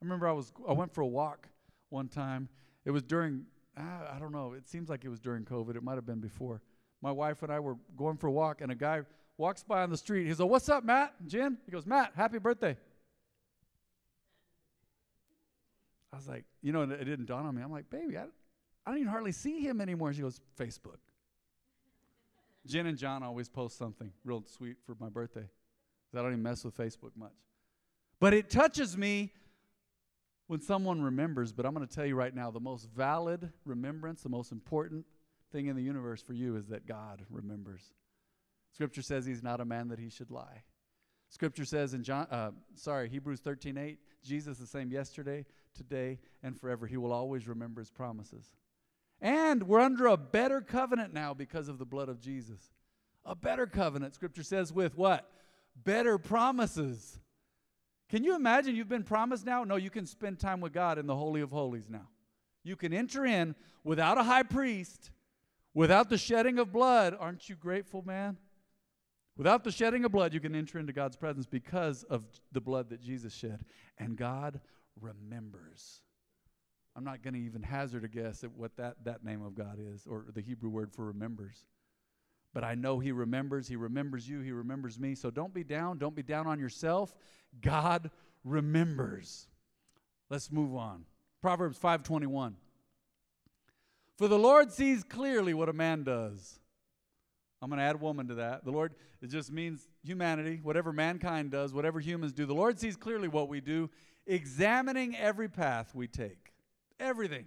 I 0.00 0.04
remember 0.04 0.28
I 0.28 0.32
was 0.32 0.52
I 0.68 0.72
went 0.72 0.94
for 0.94 1.00
a 1.00 1.06
walk 1.06 1.48
one 1.88 2.08
time 2.08 2.48
it 2.84 2.90
was 2.90 3.02
during, 3.02 3.44
ah, 3.76 4.14
I 4.14 4.18
don't 4.18 4.32
know, 4.32 4.52
it 4.52 4.68
seems 4.68 4.88
like 4.88 5.04
it 5.04 5.08
was 5.08 5.20
during 5.20 5.44
COVID. 5.44 5.76
It 5.76 5.82
might 5.82 5.96
have 5.96 6.06
been 6.06 6.20
before. 6.20 6.62
My 7.02 7.12
wife 7.12 7.42
and 7.42 7.52
I 7.52 7.60
were 7.60 7.76
going 7.96 8.16
for 8.16 8.26
a 8.26 8.32
walk, 8.32 8.60
and 8.60 8.70
a 8.70 8.74
guy 8.74 9.02
walks 9.38 9.62
by 9.62 9.82
on 9.82 9.90
the 9.90 9.96
street. 9.96 10.24
He 10.24 10.28
goes, 10.34 10.42
What's 10.42 10.68
up, 10.68 10.84
Matt? 10.84 11.14
Jen? 11.26 11.58
He 11.64 11.72
goes, 11.72 11.86
Matt, 11.86 12.12
happy 12.14 12.38
birthday. 12.38 12.76
I 16.12 16.16
was 16.16 16.28
like, 16.28 16.44
you 16.60 16.72
know, 16.72 16.82
it 16.82 17.04
didn't 17.04 17.26
dawn 17.26 17.46
on 17.46 17.54
me. 17.54 17.62
I'm 17.62 17.70
like, 17.70 17.88
baby, 17.88 18.18
I, 18.18 18.22
I 18.22 18.90
don't 18.90 18.98
even 18.98 19.10
hardly 19.10 19.32
see 19.32 19.60
him 19.60 19.80
anymore. 19.80 20.12
She 20.12 20.22
goes, 20.22 20.40
Facebook. 20.58 20.98
Jen 22.66 22.86
and 22.86 22.98
John 22.98 23.22
always 23.22 23.48
post 23.48 23.78
something 23.78 24.12
real 24.24 24.44
sweet 24.46 24.76
for 24.84 24.96
my 25.00 25.08
birthday. 25.08 25.48
I 26.14 26.18
don't 26.18 26.32
even 26.32 26.42
mess 26.42 26.64
with 26.64 26.76
Facebook 26.76 27.12
much. 27.16 27.32
But 28.18 28.34
it 28.34 28.50
touches 28.50 28.96
me 28.96 29.32
when 30.50 30.60
someone 30.60 31.00
remembers, 31.00 31.52
but 31.52 31.64
I'm 31.64 31.72
going 31.72 31.86
to 31.86 31.94
tell 31.94 32.04
you 32.04 32.16
right 32.16 32.34
now 32.34 32.50
the 32.50 32.58
most 32.58 32.88
valid 32.90 33.52
remembrance, 33.64 34.24
the 34.24 34.28
most 34.28 34.50
important 34.50 35.06
thing 35.52 35.68
in 35.68 35.76
the 35.76 35.82
universe 35.82 36.20
for 36.20 36.32
you 36.32 36.56
is 36.56 36.66
that 36.66 36.88
God 36.88 37.24
remembers. 37.30 37.82
Scripture 38.72 39.00
says 39.02 39.24
he's 39.24 39.44
not 39.44 39.60
a 39.60 39.64
man 39.64 39.86
that 39.90 40.00
he 40.00 40.10
should 40.10 40.32
lie. 40.32 40.64
Scripture 41.28 41.64
says 41.64 41.94
in 41.94 42.02
John, 42.02 42.26
uh, 42.32 42.50
sorry, 42.74 43.08
Hebrews 43.08 43.38
13 43.38 43.78
8, 43.78 43.98
Jesus 44.24 44.58
the 44.58 44.66
same 44.66 44.90
yesterday, 44.90 45.46
today, 45.72 46.18
and 46.42 46.60
forever. 46.60 46.88
He 46.88 46.96
will 46.96 47.12
always 47.12 47.46
remember 47.46 47.80
his 47.80 47.92
promises. 47.92 48.52
And 49.20 49.62
we're 49.68 49.78
under 49.78 50.08
a 50.08 50.16
better 50.16 50.60
covenant 50.60 51.14
now 51.14 51.32
because 51.32 51.68
of 51.68 51.78
the 51.78 51.86
blood 51.86 52.08
of 52.08 52.20
Jesus. 52.20 52.72
A 53.24 53.36
better 53.36 53.68
covenant, 53.68 54.16
Scripture 54.16 54.42
says, 54.42 54.72
with 54.72 54.96
what? 54.96 55.30
Better 55.76 56.18
promises. 56.18 57.20
Can 58.10 58.24
you 58.24 58.34
imagine 58.34 58.74
you've 58.74 58.88
been 58.88 59.04
promised 59.04 59.46
now? 59.46 59.62
No, 59.62 59.76
you 59.76 59.88
can 59.88 60.04
spend 60.04 60.40
time 60.40 60.60
with 60.60 60.72
God 60.72 60.98
in 60.98 61.06
the 61.06 61.14
Holy 61.14 61.40
of 61.42 61.52
Holies 61.52 61.88
now. 61.88 62.08
You 62.64 62.74
can 62.74 62.92
enter 62.92 63.24
in 63.24 63.54
without 63.84 64.18
a 64.18 64.24
high 64.24 64.42
priest, 64.42 65.10
without 65.74 66.10
the 66.10 66.18
shedding 66.18 66.58
of 66.58 66.72
blood. 66.72 67.16
Aren't 67.18 67.48
you 67.48 67.54
grateful, 67.54 68.02
man? 68.02 68.36
Without 69.36 69.62
the 69.62 69.70
shedding 69.70 70.04
of 70.04 70.10
blood, 70.10 70.34
you 70.34 70.40
can 70.40 70.56
enter 70.56 70.80
into 70.80 70.92
God's 70.92 71.16
presence 71.16 71.46
because 71.46 72.02
of 72.02 72.24
the 72.50 72.60
blood 72.60 72.90
that 72.90 73.00
Jesus 73.00 73.32
shed. 73.32 73.64
And 73.96 74.16
God 74.16 74.60
remembers. 75.00 76.02
I'm 76.96 77.04
not 77.04 77.22
going 77.22 77.34
to 77.34 77.40
even 77.40 77.62
hazard 77.62 78.04
a 78.04 78.08
guess 78.08 78.42
at 78.42 78.50
what 78.50 78.76
that, 78.76 78.96
that 79.04 79.24
name 79.24 79.42
of 79.42 79.54
God 79.54 79.78
is, 79.78 80.04
or 80.04 80.26
the 80.34 80.42
Hebrew 80.42 80.68
word 80.68 80.92
for 80.92 81.06
remembers. 81.06 81.64
But 82.52 82.64
I 82.64 82.74
know 82.74 82.98
He 82.98 83.12
remembers. 83.12 83.68
He 83.68 83.76
remembers 83.76 84.28
you. 84.28 84.40
He 84.40 84.52
remembers 84.52 84.98
me. 84.98 85.14
So 85.14 85.30
don't 85.30 85.54
be 85.54 85.64
down. 85.64 85.98
Don't 85.98 86.14
be 86.14 86.22
down 86.22 86.46
on 86.46 86.58
yourself. 86.58 87.14
God 87.60 88.10
remembers. 88.44 89.46
Let's 90.28 90.50
move 90.50 90.74
on. 90.74 91.04
Proverbs 91.42 91.78
5:21. 91.78 92.54
For 94.16 94.28
the 94.28 94.38
Lord 94.38 94.70
sees 94.72 95.02
clearly 95.02 95.54
what 95.54 95.68
a 95.68 95.72
man 95.72 96.04
does. 96.04 96.60
I'm 97.62 97.68
going 97.68 97.78
to 97.78 97.84
add 97.84 98.00
woman 98.00 98.28
to 98.28 98.34
that. 98.36 98.64
The 98.64 98.70
Lord, 98.70 98.94
it 99.20 99.28
just 99.28 99.52
means 99.52 99.88
humanity, 100.02 100.60
whatever 100.62 100.92
mankind 100.92 101.50
does, 101.50 101.74
whatever 101.74 102.00
humans 102.00 102.32
do. 102.32 102.46
The 102.46 102.54
Lord 102.54 102.78
sees 102.78 102.96
clearly 102.96 103.28
what 103.28 103.48
we 103.48 103.60
do, 103.60 103.90
examining 104.26 105.16
every 105.16 105.48
path 105.48 105.94
we 105.94 106.06
take. 106.06 106.52
Everything. 106.98 107.46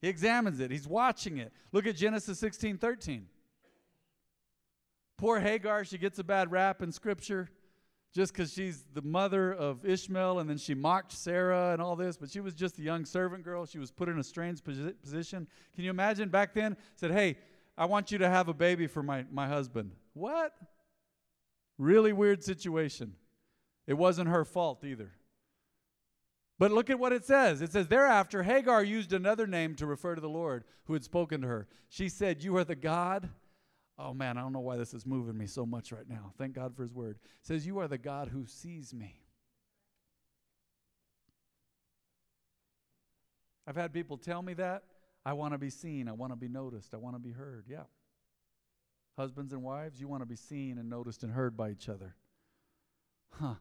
He 0.00 0.08
examines 0.08 0.60
it. 0.60 0.70
He's 0.70 0.86
watching 0.86 1.38
it. 1.38 1.52
Look 1.72 1.86
at 1.86 1.96
Genesis 1.96 2.38
16, 2.38 2.78
13. 2.78 3.26
Poor 5.20 5.38
Hagar, 5.38 5.84
she 5.84 5.98
gets 5.98 6.18
a 6.18 6.24
bad 6.24 6.50
rap 6.50 6.80
in 6.80 6.90
Scripture 6.90 7.50
just 8.10 8.32
because 8.32 8.54
she's 8.54 8.86
the 8.94 9.02
mother 9.02 9.52
of 9.52 9.84
Ishmael, 9.84 10.38
and 10.38 10.48
then 10.48 10.56
she 10.56 10.72
mocked 10.72 11.12
Sarah 11.12 11.74
and 11.74 11.82
all 11.82 11.94
this, 11.94 12.16
but 12.16 12.30
she 12.30 12.40
was 12.40 12.54
just 12.54 12.78
a 12.78 12.82
young 12.82 13.04
servant 13.04 13.44
girl. 13.44 13.66
She 13.66 13.78
was 13.78 13.90
put 13.90 14.08
in 14.08 14.18
a 14.18 14.24
strange 14.24 14.62
position. 14.64 15.46
Can 15.74 15.84
you 15.84 15.90
imagine 15.90 16.30
back 16.30 16.54
then? 16.54 16.74
Said, 16.96 17.10
Hey, 17.10 17.36
I 17.76 17.84
want 17.84 18.10
you 18.10 18.16
to 18.16 18.30
have 18.30 18.48
a 18.48 18.54
baby 18.54 18.86
for 18.86 19.02
my, 19.02 19.26
my 19.30 19.46
husband. 19.46 19.92
What? 20.14 20.54
Really 21.76 22.14
weird 22.14 22.42
situation. 22.42 23.12
It 23.86 23.98
wasn't 23.98 24.30
her 24.30 24.46
fault 24.46 24.84
either. 24.86 25.12
But 26.58 26.72
look 26.72 26.88
at 26.88 26.98
what 26.98 27.12
it 27.12 27.26
says. 27.26 27.60
It 27.60 27.72
says, 27.72 27.88
Thereafter, 27.88 28.42
Hagar 28.42 28.82
used 28.82 29.12
another 29.12 29.46
name 29.46 29.74
to 29.74 29.86
refer 29.86 30.14
to 30.14 30.20
the 30.22 30.30
Lord 30.30 30.64
who 30.84 30.94
had 30.94 31.04
spoken 31.04 31.42
to 31.42 31.46
her. 31.46 31.68
She 31.90 32.08
said, 32.08 32.42
You 32.42 32.56
are 32.56 32.64
the 32.64 32.74
God 32.74 33.28
Oh 34.02 34.14
man, 34.14 34.38
I 34.38 34.40
don't 34.40 34.52
know 34.52 34.60
why 34.60 34.76
this 34.76 34.94
is 34.94 35.04
moving 35.04 35.36
me 35.36 35.46
so 35.46 35.66
much 35.66 35.92
right 35.92 36.08
now. 36.08 36.32
Thank 36.38 36.54
God 36.54 36.74
for 36.74 36.82
his 36.82 36.94
word. 36.94 37.18
It 37.22 37.46
says, 37.46 37.66
You 37.66 37.80
are 37.80 37.88
the 37.88 37.98
God 37.98 38.28
who 38.28 38.46
sees 38.46 38.94
me. 38.94 39.20
I've 43.66 43.76
had 43.76 43.92
people 43.92 44.16
tell 44.16 44.40
me 44.42 44.54
that. 44.54 44.84
I 45.24 45.34
want 45.34 45.52
to 45.52 45.58
be 45.58 45.68
seen. 45.68 46.08
I 46.08 46.12
want 46.12 46.32
to 46.32 46.36
be 46.36 46.48
noticed. 46.48 46.94
I 46.94 46.96
want 46.96 47.14
to 47.14 47.20
be 47.20 47.30
heard. 47.30 47.66
Yeah. 47.68 47.84
Husbands 49.18 49.52
and 49.52 49.62
wives, 49.62 50.00
you 50.00 50.08
want 50.08 50.22
to 50.22 50.26
be 50.26 50.36
seen 50.36 50.78
and 50.78 50.88
noticed 50.88 51.22
and 51.22 51.32
heard 51.32 51.56
by 51.56 51.70
each 51.70 51.88
other. 51.88 52.14
Huh. 53.32 53.56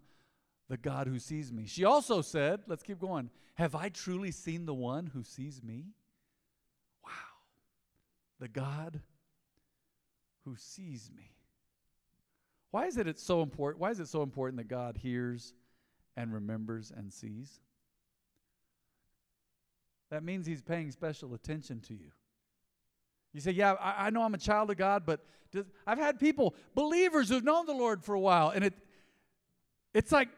The 0.69 0.77
God 0.77 1.07
who 1.07 1.19
sees 1.19 1.51
me. 1.51 1.65
She 1.65 1.83
also 1.83 2.21
said, 2.21 2.61
let's 2.65 2.83
keep 2.83 2.99
going. 2.99 3.29
Have 3.55 3.75
I 3.75 3.89
truly 3.89 4.31
seen 4.31 4.65
the 4.65 4.73
one 4.73 5.07
who 5.07 5.23
sees 5.23 5.61
me? 5.61 5.87
Wow. 7.03 7.11
The 8.39 8.47
God 8.47 9.01
who 10.49 10.55
sees 10.57 11.11
me. 11.15 11.31
Why 12.71 12.87
is 12.87 12.97
it 12.97 13.07
it's 13.07 13.23
so 13.23 13.41
important? 13.41 13.79
Why 13.79 13.91
is 13.91 13.99
it 13.99 14.07
so 14.07 14.23
important 14.23 14.57
that 14.57 14.67
God 14.67 14.97
hears 14.97 15.53
and 16.17 16.33
remembers 16.33 16.91
and 16.95 17.13
sees? 17.13 17.59
That 20.09 20.23
means 20.23 20.47
he's 20.47 20.61
paying 20.61 20.91
special 20.91 21.35
attention 21.35 21.81
to 21.81 21.93
you. 21.93 22.11
You 23.33 23.41
say, 23.41 23.51
Yeah, 23.51 23.73
I, 23.73 24.07
I 24.07 24.09
know 24.09 24.23
I'm 24.23 24.33
a 24.33 24.39
child 24.39 24.71
of 24.71 24.77
God, 24.77 25.03
but 25.05 25.23
does, 25.51 25.65
I've 25.85 25.99
had 25.99 26.19
people, 26.19 26.55
believers 26.73 27.29
who've 27.29 27.43
known 27.43 27.67
the 27.67 27.73
Lord 27.73 28.03
for 28.03 28.15
a 28.15 28.19
while, 28.19 28.49
and 28.49 28.63
it, 28.63 28.73
it's 29.93 30.11
like 30.11 30.29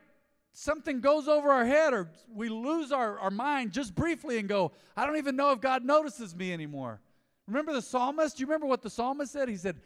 something 0.52 1.00
goes 1.00 1.30
over 1.30 1.50
our 1.50 1.66
head 1.66 1.94
or 1.94 2.12
we 2.34 2.50
lose 2.50 2.92
our, 2.92 3.18
our 3.20 3.32
mind 3.32 3.72
just 3.72 3.96
briefly 3.96 4.40
and 4.40 4.50
go, 4.50 4.74
I 4.98 5.06
don't 5.06 5.18
even 5.18 5.38
know 5.38 5.52
if 5.52 5.62
God 5.62 5.86
notices 5.86 6.36
me 6.36 6.52
anymore. 6.52 7.00
Remember 7.48 7.74
the 7.74 7.82
psalmist? 7.82 8.38
Do 8.38 8.42
you 8.42 8.48
remember 8.48 8.68
what 8.68 8.82
the 8.82 8.90
psalmist 8.90 9.32
said? 9.32 9.50
He 9.50 9.58
said, 9.58 9.78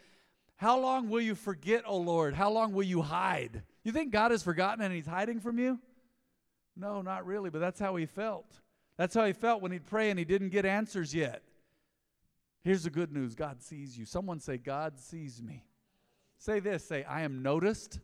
How 0.58 0.80
long 0.80 1.10
will 1.10 1.22
you 1.22 1.36
forget, 1.36 1.84
O 1.86 1.98
Lord? 1.98 2.34
How 2.34 2.50
long 2.50 2.74
will 2.74 2.84
you 2.84 3.02
hide? 3.02 3.64
You 3.84 3.92
think 3.92 4.12
God 4.12 4.32
has 4.32 4.44
forgotten 4.44 4.84
and 4.84 4.94
he's 4.94 5.06
hiding 5.06 5.40
from 5.40 5.60
you? 5.60 5.80
No, 6.78 7.02
not 7.02 7.26
really, 7.26 7.50
but 7.50 7.60
that's 7.60 7.80
how 7.80 7.96
he 7.96 8.06
felt. 8.06 8.60
That's 8.98 9.14
how 9.14 9.26
he 9.26 9.34
felt 9.34 9.62
when 9.62 9.72
he'd 9.72 9.86
pray 9.86 10.10
and 10.10 10.20
he 10.20 10.26
didn't 10.26 10.50
get 10.50 10.66
answers 10.66 11.14
yet. 11.14 11.44
Here's 12.64 12.84
the 12.84 12.90
good 12.90 13.12
news 13.12 13.36
God 13.36 13.62
sees 13.62 13.98
you. 13.98 14.06
Someone 14.06 14.40
say, 14.40 14.58
God 14.58 15.00
sees 15.00 15.42
me. 15.42 15.66
Say 16.38 16.60
this 16.60 16.86
say, 16.86 17.04
I 17.04 17.22
am 17.22 17.44
noticed. 17.44 18.00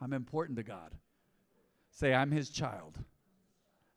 I'm 0.00 0.12
important 0.12 0.56
to 0.56 0.62
God. 0.62 0.94
Say, 1.90 2.12
I'm 2.12 2.30
his 2.30 2.50
child. 2.50 2.98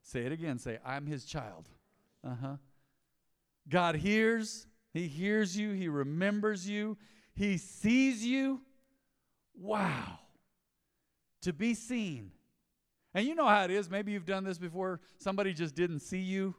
Say 0.01 0.21
it 0.21 0.31
again. 0.31 0.59
Say, 0.59 0.77
I'm 0.85 1.05
his 1.05 1.25
child. 1.25 1.69
Uh 2.23 2.35
huh. 2.41 2.55
God 3.67 3.95
hears, 3.95 4.67
he 4.93 5.07
hears 5.07 5.57
you, 5.57 5.71
he 5.71 5.89
remembers 5.89 6.69
you, 6.69 6.97
he 7.37 7.57
sees 7.57 8.25
you. 8.25 8.61
Wow. 9.55 10.19
To 11.43 11.53
be 11.53 11.75
seen. 11.75 12.31
And 13.13 13.25
you 13.25 13.35
know 13.35 13.45
how 13.45 13.63
it 13.63 13.71
is. 13.71 13.89
Maybe 13.89 14.11
you've 14.11 14.25
done 14.25 14.43
this 14.43 14.57
before. 14.57 14.99
Somebody 15.17 15.53
just 15.53 15.75
didn't 15.75 15.99
see 15.99 16.19
you. 16.19 16.55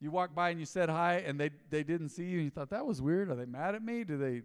You 0.00 0.10
walked 0.10 0.34
by 0.34 0.50
and 0.50 0.60
you 0.60 0.66
said 0.66 0.88
hi, 0.88 1.22
and 1.26 1.38
they, 1.40 1.50
they 1.70 1.82
didn't 1.82 2.10
see 2.10 2.24
you, 2.24 2.36
and 2.36 2.44
you 2.44 2.50
thought, 2.50 2.70
that 2.70 2.84
was 2.84 3.00
weird. 3.00 3.30
Are 3.30 3.36
they 3.36 3.46
mad 3.46 3.74
at 3.74 3.82
me? 3.82 4.04
Do 4.04 4.18
they, 4.18 4.42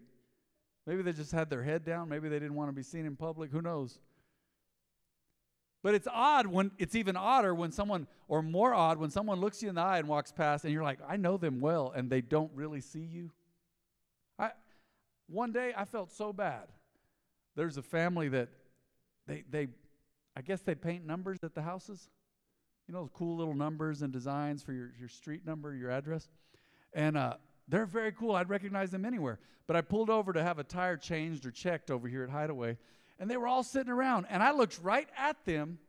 maybe 0.86 1.02
they 1.02 1.13
just 1.13 1.32
had 1.32 1.50
their 1.50 1.63
head 1.63 1.84
down. 1.84 2.10
Maybe 2.10 2.30
they 2.30 2.39
didn't 2.39 2.56
want 2.56 2.70
to 2.70 2.76
be 2.76 2.84
seen 2.84 3.06
in 3.06 3.15
public. 3.15 3.52
Who 3.52 3.62
knows? 3.62 4.00
But 5.84 5.96
it's 5.96 6.08
odd 6.12 6.48
when 6.48 6.72
it's 6.78 6.96
even 6.96 7.17
odder 7.17 7.54
when 7.56 7.72
someone, 7.72 8.08
or 8.28 8.41
more 8.41 8.74
odd 8.74 9.00
when 9.00 9.10
someone 9.10 9.39
looks 9.39 9.62
you 9.62 9.70
in 9.70 9.76
the 9.76 9.82
eye 9.82 10.00
and 10.00 10.08
walks 10.08 10.32
past, 10.32 10.63
and 10.63 10.74
you're 10.74 10.84
like, 10.84 11.00
I 11.08 11.17
know 11.17 11.38
them 11.38 11.60
well, 11.60 11.91
and 11.96 12.10
they 12.10 12.22
don't 12.22 12.52
really 12.54 12.82
see 12.82 13.04
you. 13.04 13.32
One 15.28 15.52
day 15.52 15.74
I 15.76 15.86
felt 15.86 16.12
so 16.12 16.32
bad. 16.34 16.63
There's 17.56 17.78
a 17.78 17.82
family 17.82 18.30
that 18.30 18.50
they, 19.28 19.44
they, 19.50 19.68
I 20.36 20.42
guess 20.42 20.62
they 20.62 20.76
paint 20.76 21.06
numbers 21.06 21.40
at 21.44 21.54
the 21.54 21.62
houses. 21.62 22.10
You 22.88 22.94
know, 22.94 23.10
cool 23.13 23.38
little 23.38 23.54
numbers 23.54 24.02
and 24.02 24.13
designs 24.13 24.63
for 24.63 24.72
your, 24.72 24.92
your 24.98 25.10
street 25.10 25.46
number, 25.46 25.76
your 25.76 25.92
address. 25.92 26.30
And 26.94 27.18
uh, 27.18 27.34
they're 27.68 27.86
very 27.86 28.13
cool. 28.13 28.36
I'd 28.36 28.50
recognize 28.50 28.92
them 28.92 29.04
anywhere. 29.04 29.40
But 29.66 29.76
I 29.76 29.82
pulled 29.82 30.10
over 30.10 30.32
to 30.32 30.42
have 30.42 30.60
a 30.60 30.63
tire 30.63 30.96
changed 30.96 31.46
or 31.46 31.52
checked 31.52 31.92
over 31.92 32.08
here 32.08 32.24
at 32.24 32.30
Hideaway. 32.30 32.78
And 33.20 33.30
they 33.30 33.36
were 33.36 33.48
all 33.48 33.63
sitting 33.63 33.92
around. 33.92 34.28
And 34.30 34.42
I 34.42 34.52
looked 34.52 34.80
right 34.82 35.10
at 35.18 35.44
them 35.44 35.80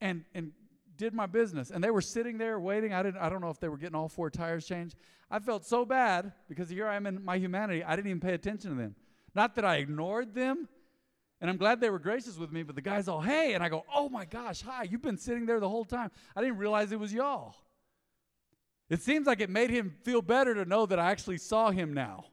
and, 0.00 0.24
and 0.34 0.52
did 1.00 1.14
my 1.14 1.26
business. 1.26 1.70
And 1.70 1.82
they 1.82 1.90
were 1.90 2.02
sitting 2.02 2.36
there 2.36 2.60
waiting. 2.60 2.92
I, 2.92 3.02
didn't, 3.02 3.20
I 3.20 3.30
don't 3.30 3.40
know 3.40 3.48
if 3.48 3.58
they 3.58 3.68
were 3.68 3.78
getting 3.78 3.96
all 3.96 4.08
four 4.08 4.30
tires 4.30 4.66
changed. 4.66 4.96
I 5.30 5.38
felt 5.38 5.64
so 5.64 5.84
bad 5.84 6.32
because 6.48 6.68
here 6.68 6.86
I 6.86 6.96
am 6.96 7.06
in 7.06 7.24
my 7.24 7.38
humanity. 7.38 7.82
I 7.82 7.96
didn't 7.96 8.08
even 8.08 8.20
pay 8.20 8.34
attention 8.34 8.70
to 8.70 8.76
them. 8.76 8.94
Not 9.34 9.54
that 9.56 9.64
I 9.64 9.76
ignored 9.76 10.34
them, 10.34 10.68
and 11.40 11.48
I'm 11.48 11.56
glad 11.56 11.80
they 11.80 11.88
were 11.88 11.98
gracious 11.98 12.36
with 12.36 12.52
me, 12.52 12.62
but 12.62 12.74
the 12.74 12.82
guy's 12.82 13.08
all, 13.08 13.22
hey. 13.22 13.54
And 13.54 13.64
I 13.64 13.70
go, 13.70 13.84
oh 13.94 14.08
my 14.08 14.26
gosh, 14.26 14.60
hi, 14.60 14.82
you've 14.82 15.02
been 15.02 15.16
sitting 15.16 15.46
there 15.46 15.58
the 15.58 15.68
whole 15.68 15.86
time. 15.86 16.10
I 16.36 16.42
didn't 16.42 16.58
realize 16.58 16.92
it 16.92 17.00
was 17.00 17.12
y'all. 17.12 17.54
It 18.90 19.00
seems 19.00 19.26
like 19.26 19.40
it 19.40 19.48
made 19.48 19.70
him 19.70 19.94
feel 20.02 20.20
better 20.20 20.52
to 20.54 20.64
know 20.64 20.84
that 20.84 20.98
I 20.98 21.10
actually 21.10 21.38
saw 21.38 21.70
him 21.70 21.94
now. 21.94 22.26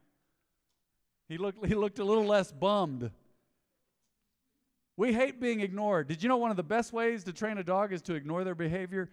He 1.30 1.38
looked, 1.38 1.66
he 1.66 1.76
looked 1.76 2.00
a 2.00 2.04
little 2.04 2.26
less 2.26 2.52
bummed. 2.52 3.12
We 4.98 5.14
hate 5.14 5.40
being 5.40 5.62
ignored. 5.62 6.08
Did 6.08 6.24
you 6.24 6.28
know 6.28 6.38
one 6.38 6.50
of 6.50 6.58
the 6.58 6.64
best 6.64 6.92
ways 6.92 7.24
to 7.26 7.34
train 7.34 7.60
a 7.60 7.64
dog 7.64 7.94
is 7.94 8.02
to 8.04 8.16
ignore 8.16 8.44
their 8.44 8.56
behavior? 8.56 9.12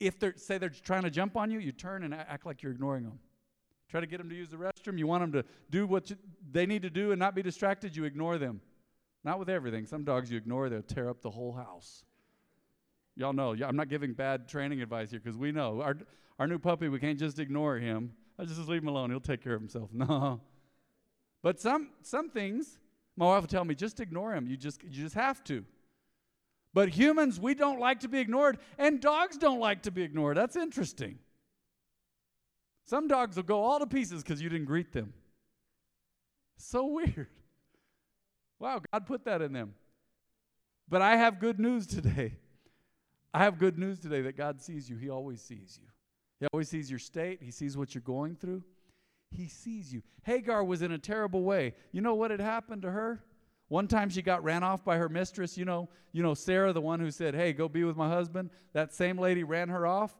If 0.00 0.18
they're, 0.18 0.36
say 0.36 0.58
they're 0.58 0.68
trying 0.68 1.04
to 1.04 1.10
jump 1.10 1.36
on 1.36 1.52
you, 1.52 1.60
you 1.60 1.70
turn 1.70 2.02
and 2.02 2.12
act 2.12 2.44
like 2.44 2.62
you're 2.62 2.72
ignoring 2.72 3.04
them. 3.04 3.20
Try 3.88 4.00
to 4.00 4.06
get 4.06 4.18
them 4.18 4.28
to 4.28 4.34
use 4.34 4.48
the 4.48 4.56
restroom. 4.56 4.98
You 4.98 5.06
want 5.06 5.22
them 5.22 5.32
to 5.40 5.48
do 5.70 5.86
what 5.86 6.10
you, 6.10 6.16
they 6.50 6.66
need 6.66 6.82
to 6.82 6.90
do 6.90 7.12
and 7.12 7.18
not 7.20 7.36
be 7.36 7.42
distracted, 7.42 7.94
you 7.94 8.04
ignore 8.04 8.36
them. 8.36 8.60
Not 9.22 9.38
with 9.38 9.48
everything. 9.48 9.86
Some 9.86 10.02
dogs 10.02 10.30
you 10.30 10.36
ignore, 10.36 10.68
they'll 10.68 10.82
tear 10.82 11.08
up 11.08 11.22
the 11.22 11.30
whole 11.30 11.52
house. 11.52 12.02
Y'all 13.16 13.32
know, 13.32 13.54
I'm 13.64 13.76
not 13.76 13.88
giving 13.88 14.12
bad 14.12 14.48
training 14.48 14.82
advice 14.82 15.12
here 15.12 15.20
because 15.20 15.38
we 15.38 15.52
know 15.52 15.80
our, 15.80 15.96
our 16.40 16.48
new 16.48 16.58
puppy, 16.58 16.88
we 16.88 16.98
can't 16.98 17.18
just 17.18 17.38
ignore 17.38 17.78
him. 17.78 18.12
I 18.36 18.44
just 18.44 18.58
leave 18.68 18.82
him 18.82 18.88
alone. 18.88 19.10
He'll 19.10 19.20
take 19.20 19.42
care 19.42 19.54
of 19.54 19.60
himself. 19.60 19.90
No. 19.94 20.40
But 21.42 21.60
some, 21.60 21.90
some 22.02 22.30
things, 22.30 22.78
my 23.16 23.26
wife 23.26 23.42
will 23.42 23.48
tell 23.48 23.64
me, 23.64 23.74
just 23.74 24.00
ignore 24.00 24.34
him. 24.34 24.46
You 24.46 24.56
just, 24.56 24.82
you 24.82 24.90
just 24.90 25.14
have 25.14 25.42
to. 25.44 25.64
But 26.72 26.88
humans, 26.88 27.38
we 27.38 27.54
don't 27.54 27.78
like 27.78 28.00
to 28.00 28.08
be 28.08 28.18
ignored, 28.18 28.58
and 28.78 29.00
dogs 29.00 29.36
don't 29.36 29.60
like 29.60 29.82
to 29.82 29.92
be 29.92 30.02
ignored. 30.02 30.36
That's 30.36 30.56
interesting. 30.56 31.18
Some 32.84 33.06
dogs 33.06 33.36
will 33.36 33.44
go 33.44 33.62
all 33.62 33.78
to 33.78 33.86
pieces 33.86 34.22
because 34.22 34.42
you 34.42 34.48
didn't 34.48 34.66
greet 34.66 34.92
them. 34.92 35.12
So 36.56 36.86
weird. 36.86 37.28
Wow, 38.58 38.80
God 38.92 39.06
put 39.06 39.24
that 39.24 39.40
in 39.40 39.52
them. 39.52 39.74
But 40.88 41.00
I 41.00 41.16
have 41.16 41.38
good 41.38 41.58
news 41.58 41.86
today. 41.86 42.34
I 43.32 43.38
have 43.44 43.58
good 43.58 43.78
news 43.78 43.98
today 44.00 44.22
that 44.22 44.36
God 44.36 44.60
sees 44.60 44.88
you. 44.88 44.96
He 44.96 45.10
always 45.10 45.40
sees 45.40 45.78
you. 45.80 45.88
He 46.40 46.46
always 46.52 46.68
sees 46.68 46.90
your 46.90 46.98
state, 46.98 47.40
He 47.42 47.50
sees 47.50 47.76
what 47.76 47.94
you're 47.94 48.02
going 48.02 48.36
through. 48.36 48.62
He 49.36 49.48
sees 49.48 49.92
you. 49.92 50.02
Hagar 50.22 50.64
was 50.64 50.82
in 50.82 50.92
a 50.92 50.98
terrible 50.98 51.42
way. 51.42 51.74
You 51.92 52.00
know 52.00 52.14
what 52.14 52.30
had 52.30 52.40
happened 52.40 52.82
to 52.82 52.90
her? 52.90 53.22
One 53.68 53.88
time 53.88 54.10
she 54.10 54.22
got 54.22 54.44
ran 54.44 54.62
off 54.62 54.84
by 54.84 54.96
her 54.96 55.08
mistress. 55.08 55.58
You 55.58 55.64
know, 55.64 55.88
you 56.12 56.22
know 56.22 56.34
Sarah, 56.34 56.72
the 56.72 56.80
one 56.80 57.00
who 57.00 57.10
said, 57.10 57.34
"Hey, 57.34 57.52
go 57.52 57.68
be 57.68 57.84
with 57.84 57.96
my 57.96 58.08
husband." 58.08 58.50
That 58.72 58.94
same 58.94 59.18
lady 59.18 59.42
ran 59.42 59.68
her 59.70 59.86
off, 59.86 60.14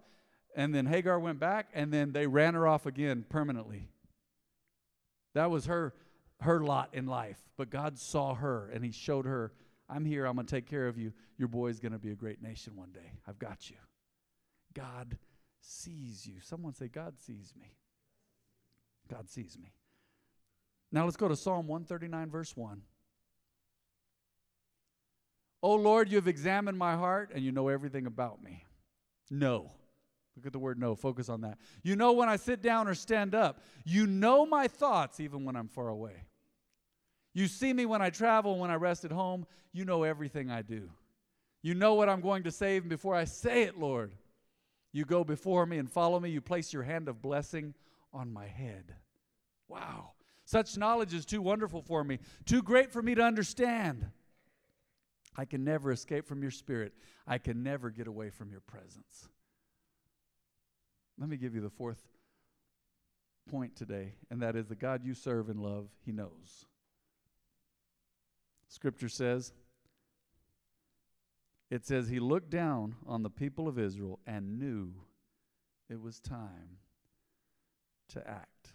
and 0.56 0.74
then 0.74 0.86
Hagar 0.86 1.18
went 1.20 1.38
back, 1.38 1.68
and 1.74 1.92
then 1.92 2.12
they 2.12 2.26
ran 2.26 2.54
her 2.54 2.66
off 2.66 2.86
again 2.86 3.24
permanently. 3.28 3.88
That 5.34 5.50
was 5.50 5.66
her 5.66 5.94
her 6.40 6.60
lot 6.60 6.90
in 6.92 7.06
life. 7.06 7.38
But 7.56 7.70
God 7.70 7.98
saw 7.98 8.34
her 8.34 8.70
and 8.72 8.84
He 8.84 8.92
showed 8.92 9.26
her, 9.26 9.52
I'm 9.88 10.04
here, 10.04 10.26
I'm 10.26 10.34
going 10.34 10.46
to 10.46 10.54
take 10.54 10.68
care 10.68 10.88
of 10.88 10.98
you. 10.98 11.12
Your 11.38 11.48
boy's 11.48 11.80
going 11.80 11.92
to 11.92 11.98
be 11.98 12.10
a 12.10 12.16
great 12.16 12.42
nation 12.42 12.74
one 12.76 12.92
day. 12.92 13.12
I've 13.26 13.38
got 13.38 13.70
you. 13.70 13.76
God 14.74 15.18
sees 15.60 16.26
you. 16.26 16.34
Someone 16.40 16.74
say, 16.74 16.88
God 16.88 17.14
sees 17.18 17.52
me. 17.58 17.76
God 19.10 19.28
sees 19.28 19.58
me. 19.60 19.72
Now 20.92 21.04
let's 21.04 21.16
go 21.16 21.28
to 21.28 21.36
Psalm 21.36 21.66
139, 21.66 22.30
verse 22.30 22.56
1. 22.56 22.82
Oh 25.62 25.74
Lord, 25.76 26.10
you 26.10 26.16
have 26.16 26.28
examined 26.28 26.78
my 26.78 26.94
heart 26.94 27.30
and 27.34 27.42
you 27.42 27.50
know 27.50 27.68
everything 27.68 28.06
about 28.06 28.42
me. 28.42 28.64
No. 29.30 29.72
Look 30.36 30.46
at 30.46 30.52
the 30.52 30.58
word 30.58 30.78
no. 30.78 30.94
Focus 30.94 31.28
on 31.28 31.40
that. 31.42 31.58
You 31.82 31.96
know 31.96 32.12
when 32.12 32.28
I 32.28 32.36
sit 32.36 32.60
down 32.60 32.86
or 32.86 32.94
stand 32.94 33.34
up. 33.34 33.60
You 33.84 34.06
know 34.06 34.44
my 34.46 34.68
thoughts 34.68 35.20
even 35.20 35.44
when 35.44 35.56
I'm 35.56 35.68
far 35.68 35.88
away. 35.88 36.24
You 37.32 37.46
see 37.46 37.72
me 37.72 37.86
when 37.86 38.02
I 38.02 38.10
travel, 38.10 38.58
when 38.58 38.70
I 38.70 38.74
rest 38.74 39.04
at 39.04 39.10
home. 39.10 39.46
You 39.72 39.84
know 39.84 40.02
everything 40.02 40.50
I 40.50 40.62
do. 40.62 40.90
You 41.62 41.74
know 41.74 41.94
what 41.94 42.08
I'm 42.08 42.20
going 42.20 42.42
to 42.44 42.50
say 42.50 42.76
even 42.76 42.88
before 42.88 43.14
I 43.14 43.24
say 43.24 43.62
it, 43.62 43.78
Lord. 43.78 44.14
You 44.92 45.04
go 45.04 45.24
before 45.24 45.66
me 45.66 45.78
and 45.78 45.90
follow 45.90 46.20
me. 46.20 46.30
You 46.30 46.40
place 46.40 46.72
your 46.72 46.82
hand 46.82 47.08
of 47.08 47.22
blessing 47.22 47.74
on 48.14 48.32
my 48.32 48.46
head. 48.46 48.94
Wow. 49.68 50.12
Such 50.44 50.78
knowledge 50.78 51.12
is 51.12 51.26
too 51.26 51.42
wonderful 51.42 51.82
for 51.82 52.04
me, 52.04 52.18
too 52.46 52.62
great 52.62 52.92
for 52.92 53.02
me 53.02 53.14
to 53.14 53.22
understand. 53.22 54.06
I 55.36 55.44
can 55.44 55.64
never 55.64 55.90
escape 55.90 56.26
from 56.26 56.42
your 56.42 56.50
spirit. 56.50 56.92
I 57.26 57.38
can 57.38 57.62
never 57.62 57.90
get 57.90 58.06
away 58.06 58.30
from 58.30 58.50
your 58.50 58.60
presence. 58.60 59.28
Let 61.18 61.28
me 61.28 61.36
give 61.36 61.54
you 61.54 61.60
the 61.60 61.70
fourth 61.70 62.02
point 63.50 63.74
today, 63.76 64.14
and 64.30 64.40
that 64.42 64.56
is 64.56 64.66
the 64.66 64.74
God 64.74 65.04
you 65.04 65.14
serve 65.14 65.48
and 65.48 65.60
love, 65.60 65.88
He 66.04 66.12
knows. 66.12 66.66
Scripture 68.68 69.08
says, 69.08 69.52
it 71.70 71.86
says, 71.86 72.08
He 72.08 72.20
looked 72.20 72.50
down 72.50 72.96
on 73.06 73.22
the 73.22 73.30
people 73.30 73.66
of 73.66 73.78
Israel 73.78 74.20
and 74.26 74.58
knew 74.58 74.92
it 75.88 76.00
was 76.00 76.20
time 76.20 76.78
to 78.10 78.28
act. 78.28 78.72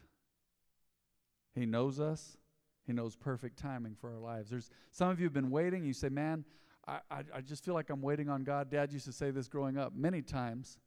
He 1.56 1.66
knows 1.66 2.00
us. 2.00 2.38
He 2.86 2.94
knows 2.94 3.16
perfect 3.16 3.58
timing 3.60 3.96
for 4.00 4.12
our 4.12 4.20
lives. 4.20 4.50
There's 4.50 4.70
some 4.92 5.10
of 5.10 5.20
you 5.20 5.26
have 5.26 5.34
been 5.34 5.52
waiting. 5.52 5.86
You 5.86 5.94
say, 5.94 6.10
"Man, 6.10 6.44
I, 6.88 7.00
I, 7.12 7.24
I, 7.36 7.42
just 7.42 7.64
feel 7.64 7.76
like 7.76 7.90
I'm 7.90 8.02
waiting 8.02 8.30
on 8.30 8.44
God." 8.44 8.72
Dad 8.72 8.92
used 8.92 9.06
to 9.06 9.12
say 9.12 9.30
this 9.30 9.48
growing 9.48 9.78
up. 9.78 9.94
Many 9.96 10.22
times, 10.22 10.78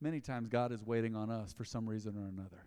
many 0.00 0.20
times, 0.20 0.48
God 0.48 0.72
is 0.72 0.82
waiting 0.82 1.14
on 1.14 1.30
us 1.30 1.52
for 1.52 1.64
some 1.64 1.88
reason 1.88 2.16
or 2.16 2.26
another. 2.26 2.66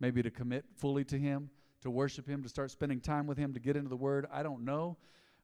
maybe 0.00 0.22
to 0.22 0.30
commit 0.30 0.64
fully 0.76 1.04
to 1.04 1.18
Him, 1.18 1.48
to 1.80 1.90
worship 1.90 2.28
Him, 2.28 2.42
to 2.42 2.48
start 2.48 2.70
spending 2.70 3.00
time 3.00 3.26
with 3.26 3.38
Him, 3.38 3.54
to 3.54 3.60
get 3.60 3.76
into 3.76 3.88
the 3.88 3.96
Word. 3.96 4.26
I 4.30 4.42
don't 4.42 4.64
know. 4.64 4.98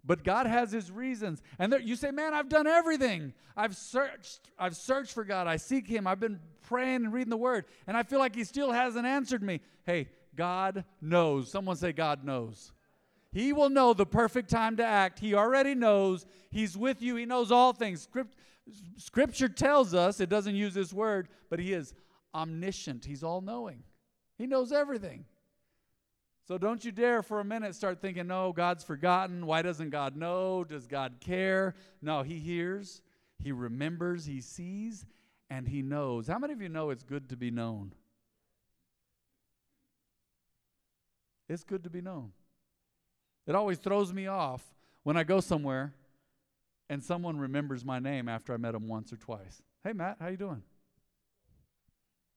But 0.06 0.22
God 0.22 0.46
has 0.46 0.70
His 0.70 0.90
reasons. 0.90 1.42
And 1.58 1.72
there, 1.72 1.80
you 1.80 1.96
say, 1.96 2.12
man, 2.12 2.32
I've 2.32 2.48
done 2.48 2.66
everything. 2.66 3.34
I've 3.56 3.76
searched. 3.76 4.40
I've 4.58 4.76
searched 4.76 5.12
for 5.12 5.24
God. 5.24 5.48
I 5.48 5.56
seek 5.56 5.88
Him. 5.88 6.06
I've 6.06 6.20
been 6.20 6.38
praying 6.62 7.04
and 7.04 7.12
reading 7.12 7.30
the 7.30 7.36
Word. 7.36 7.64
And 7.86 7.96
I 7.96 8.04
feel 8.04 8.20
like 8.20 8.34
He 8.34 8.44
still 8.44 8.70
hasn't 8.70 9.04
answered 9.04 9.42
me. 9.42 9.60
Hey, 9.84 10.08
God 10.36 10.84
knows. 11.00 11.50
Someone 11.50 11.76
say, 11.76 11.92
God 11.92 12.22
knows. 12.24 12.72
He 13.32 13.52
will 13.52 13.68
know 13.68 13.92
the 13.92 14.06
perfect 14.06 14.48
time 14.48 14.76
to 14.76 14.84
act. 14.84 15.18
He 15.18 15.34
already 15.34 15.74
knows. 15.74 16.24
He's 16.50 16.76
with 16.76 17.02
you. 17.02 17.16
He 17.16 17.26
knows 17.26 17.50
all 17.50 17.72
things. 17.72 18.08
Scripture 18.96 19.48
tells 19.48 19.92
us, 19.92 20.20
it 20.20 20.28
doesn't 20.28 20.54
use 20.54 20.72
this 20.72 20.92
word, 20.92 21.28
but 21.50 21.58
He 21.58 21.72
is 21.72 21.94
omniscient. 22.34 23.04
He's 23.04 23.24
all 23.24 23.40
knowing. 23.40 23.82
He 24.38 24.46
knows 24.46 24.70
everything. 24.72 25.24
So 26.46 26.58
don't 26.58 26.84
you 26.84 26.92
dare 26.92 27.22
for 27.22 27.40
a 27.40 27.44
minute 27.44 27.74
start 27.74 28.00
thinking, 28.00 28.28
no, 28.28 28.52
God's 28.52 28.84
forgotten. 28.84 29.46
Why 29.46 29.62
doesn't 29.62 29.90
God 29.90 30.16
know? 30.16 30.62
Does 30.62 30.86
God 30.86 31.14
care? 31.20 31.74
No, 32.00 32.22
He 32.22 32.38
hears, 32.38 33.02
He 33.42 33.50
remembers, 33.50 34.26
He 34.26 34.40
sees, 34.40 35.04
and 35.50 35.66
He 35.66 35.82
knows. 35.82 36.28
How 36.28 36.38
many 36.38 36.52
of 36.52 36.62
you 36.62 36.68
know 36.68 36.90
it's 36.90 37.02
good 37.02 37.28
to 37.30 37.36
be 37.36 37.50
known? 37.50 37.92
It's 41.48 41.64
good 41.64 41.82
to 41.82 41.90
be 41.90 42.00
known. 42.00 42.30
It 43.48 43.56
always 43.56 43.78
throws 43.78 44.12
me 44.12 44.28
off 44.28 44.62
when 45.02 45.16
I 45.16 45.24
go 45.24 45.40
somewhere 45.40 45.94
and 46.88 47.02
someone 47.02 47.38
remembers 47.38 47.84
my 47.84 47.98
name 47.98 48.28
after 48.28 48.54
I 48.54 48.56
met 48.56 48.72
them 48.72 48.86
once 48.86 49.12
or 49.12 49.16
twice. 49.16 49.62
Hey 49.82 49.92
Matt, 49.92 50.18
how 50.20 50.28
you 50.28 50.36
doing? 50.36 50.62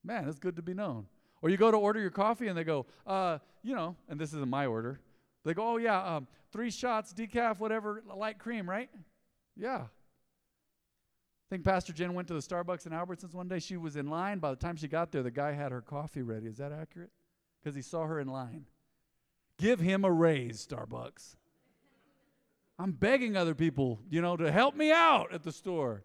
Man, 0.02 0.28
it's 0.28 0.38
good 0.38 0.56
to 0.56 0.62
be 0.62 0.74
known. 0.74 1.06
Or 1.42 1.48
you 1.48 1.56
go 1.56 1.70
to 1.70 1.76
order 1.76 2.00
your 2.00 2.10
coffee 2.10 2.48
and 2.48 2.56
they 2.56 2.64
go, 2.64 2.86
uh, 3.06 3.38
you 3.62 3.74
know, 3.74 3.96
and 4.08 4.20
this 4.20 4.32
isn't 4.34 4.48
my 4.48 4.66
order. 4.66 5.00
They 5.44 5.54
go, 5.54 5.70
oh, 5.72 5.76
yeah, 5.78 6.16
um, 6.16 6.26
three 6.52 6.70
shots, 6.70 7.14
decaf, 7.14 7.58
whatever, 7.58 8.02
light 8.14 8.38
cream, 8.38 8.68
right? 8.68 8.90
Yeah. 9.56 9.84
I 9.84 11.48
think 11.48 11.64
Pastor 11.64 11.92
Jen 11.92 12.14
went 12.14 12.28
to 12.28 12.34
the 12.34 12.40
Starbucks 12.40 12.86
in 12.86 12.92
Albertsons 12.92 13.34
one 13.34 13.48
day. 13.48 13.58
She 13.58 13.76
was 13.76 13.96
in 13.96 14.08
line. 14.08 14.38
By 14.38 14.50
the 14.50 14.56
time 14.56 14.76
she 14.76 14.86
got 14.86 15.10
there, 15.12 15.22
the 15.22 15.30
guy 15.30 15.52
had 15.52 15.72
her 15.72 15.80
coffee 15.80 16.22
ready. 16.22 16.46
Is 16.46 16.58
that 16.58 16.72
accurate? 16.72 17.10
Because 17.62 17.74
he 17.74 17.82
saw 17.82 18.06
her 18.06 18.20
in 18.20 18.28
line. 18.28 18.66
Give 19.58 19.80
him 19.80 20.04
a 20.04 20.12
raise, 20.12 20.66
Starbucks. 20.66 21.36
I'm 22.78 22.92
begging 22.92 23.36
other 23.36 23.54
people, 23.54 24.00
you 24.08 24.22
know, 24.22 24.36
to 24.36 24.50
help 24.50 24.74
me 24.74 24.92
out 24.92 25.34
at 25.34 25.42
the 25.42 25.52
store. 25.52 26.02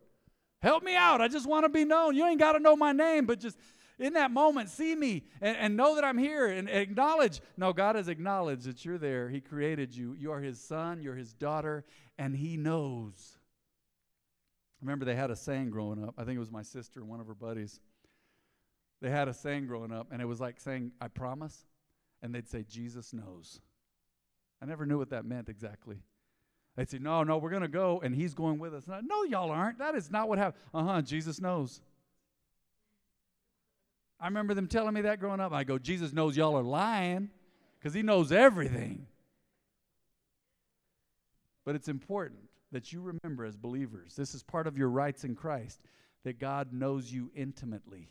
Help 0.62 0.84
me 0.84 0.96
out. 0.96 1.22
I 1.22 1.28
just 1.28 1.48
want 1.48 1.64
to 1.64 1.70
be 1.70 1.86
known. 1.86 2.16
You 2.16 2.26
ain't 2.26 2.40
got 2.40 2.54
to 2.54 2.60
know 2.60 2.76
my 2.76 2.92
name, 2.92 3.26
but 3.26 3.40
just 3.40 3.58
in 3.98 4.14
that 4.14 4.32
moment, 4.32 4.70
see 4.70 4.96
me 4.96 5.24
and, 5.42 5.56
and 5.58 5.78
know 5.78 5.96
that 5.96 6.04
I'm 6.04 6.18
here 6.18 6.48
and 6.48 6.70
acknowledge. 6.70 7.42
No, 7.58 7.74
God 7.74 7.96
has 7.96 8.08
acknowledged 8.08 8.66
that 8.66 8.84
you're 8.84 8.98
there. 8.98 9.30
He 9.30 9.42
created 9.42 9.96
you. 9.96 10.16
You 10.18 10.32
are 10.32 10.42
His 10.42 10.60
son, 10.60 11.02
you're 11.02 11.16
His 11.16 11.34
daughter, 11.34 11.86
and 12.18 12.36
He 12.36 12.58
knows. 12.58 13.38
I 14.82 14.86
remember 14.86 15.06
they 15.06 15.16
had 15.16 15.32
a 15.32 15.36
saying 15.36 15.70
growing 15.70 16.04
up. 16.04 16.16
I 16.18 16.26
think 16.26 16.36
it 16.36 16.40
was 16.40 16.52
my 16.52 16.62
sister 16.62 17.00
and 17.00 17.10
one 17.10 17.20
of 17.20 17.28
her 17.28 17.34
buddies. 17.34 17.80
They 19.02 19.10
had 19.10 19.28
a 19.28 19.34
saying 19.34 19.68
growing 19.68 19.92
up, 19.92 20.08
and 20.12 20.22
it 20.22 20.26
was 20.26 20.42
like 20.42 20.60
saying, 20.60 20.92
I 21.00 21.08
promise. 21.08 21.66
And 22.22 22.34
they'd 22.34 22.48
say, 22.48 22.64
Jesus 22.68 23.14
knows. 23.14 23.62
I 24.62 24.66
never 24.66 24.86
knew 24.86 24.98
what 24.98 25.10
that 25.12 25.26
meant 25.26 25.50
exactly. 25.50 25.98
They'd 26.76 26.90
say, 26.90 27.00
No, 27.00 27.24
no, 27.24 27.38
we're 27.38 27.50
going 27.50 27.62
to 27.62 27.68
go, 27.68 28.02
and 28.04 28.14
He's 28.16 28.34
going 28.34 28.60
with 28.60 28.74
us. 28.74 28.84
No, 28.88 29.24
y'all 29.24 29.52
aren't. 29.52 29.80
That 29.80 29.96
is 29.96 30.12
not 30.12 30.28
what 30.28 30.38
happened. 30.38 30.64
Uh 30.74 30.84
huh, 30.84 31.02
Jesus 31.02 31.40
knows. 31.40 31.82
I 34.20 34.26
remember 34.26 34.54
them 34.54 34.68
telling 34.68 34.94
me 34.94 35.02
that 35.02 35.20
growing 35.20 35.40
up. 35.40 35.52
I 35.52 35.64
go, 35.64 35.78
Jesus 35.78 36.14
knows 36.14 36.38
y'all 36.38 36.58
are 36.58 36.64
lying 36.64 37.30
because 37.78 37.94
he 37.94 38.02
knows 38.02 38.32
everything. 38.32 39.08
But 41.66 41.76
it's 41.76 41.88
important 41.88 42.42
that 42.72 42.94
you 42.94 43.02
remember 43.02 43.46
as 43.46 43.56
believers, 43.56 44.16
this 44.16 44.36
is 44.36 44.44
part 44.44 44.68
of 44.68 44.78
your 44.78 44.90
rights 44.90 45.24
in 45.24 45.36
Christ, 45.36 45.82
that 46.24 46.40
God 46.40 46.74
knows 46.74 47.12
you 47.12 47.32
intimately. 47.36 48.10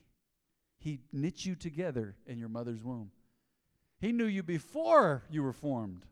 He 0.78 1.00
knit 1.12 1.44
you 1.44 1.54
together 1.54 2.16
in 2.26 2.38
your 2.38 2.48
mother's 2.48 2.82
womb. 2.82 3.10
He 4.00 4.12
knew 4.12 4.26
you 4.26 4.42
before 4.42 5.24
you 5.30 5.42
were 5.42 5.52
formed. 5.52 6.04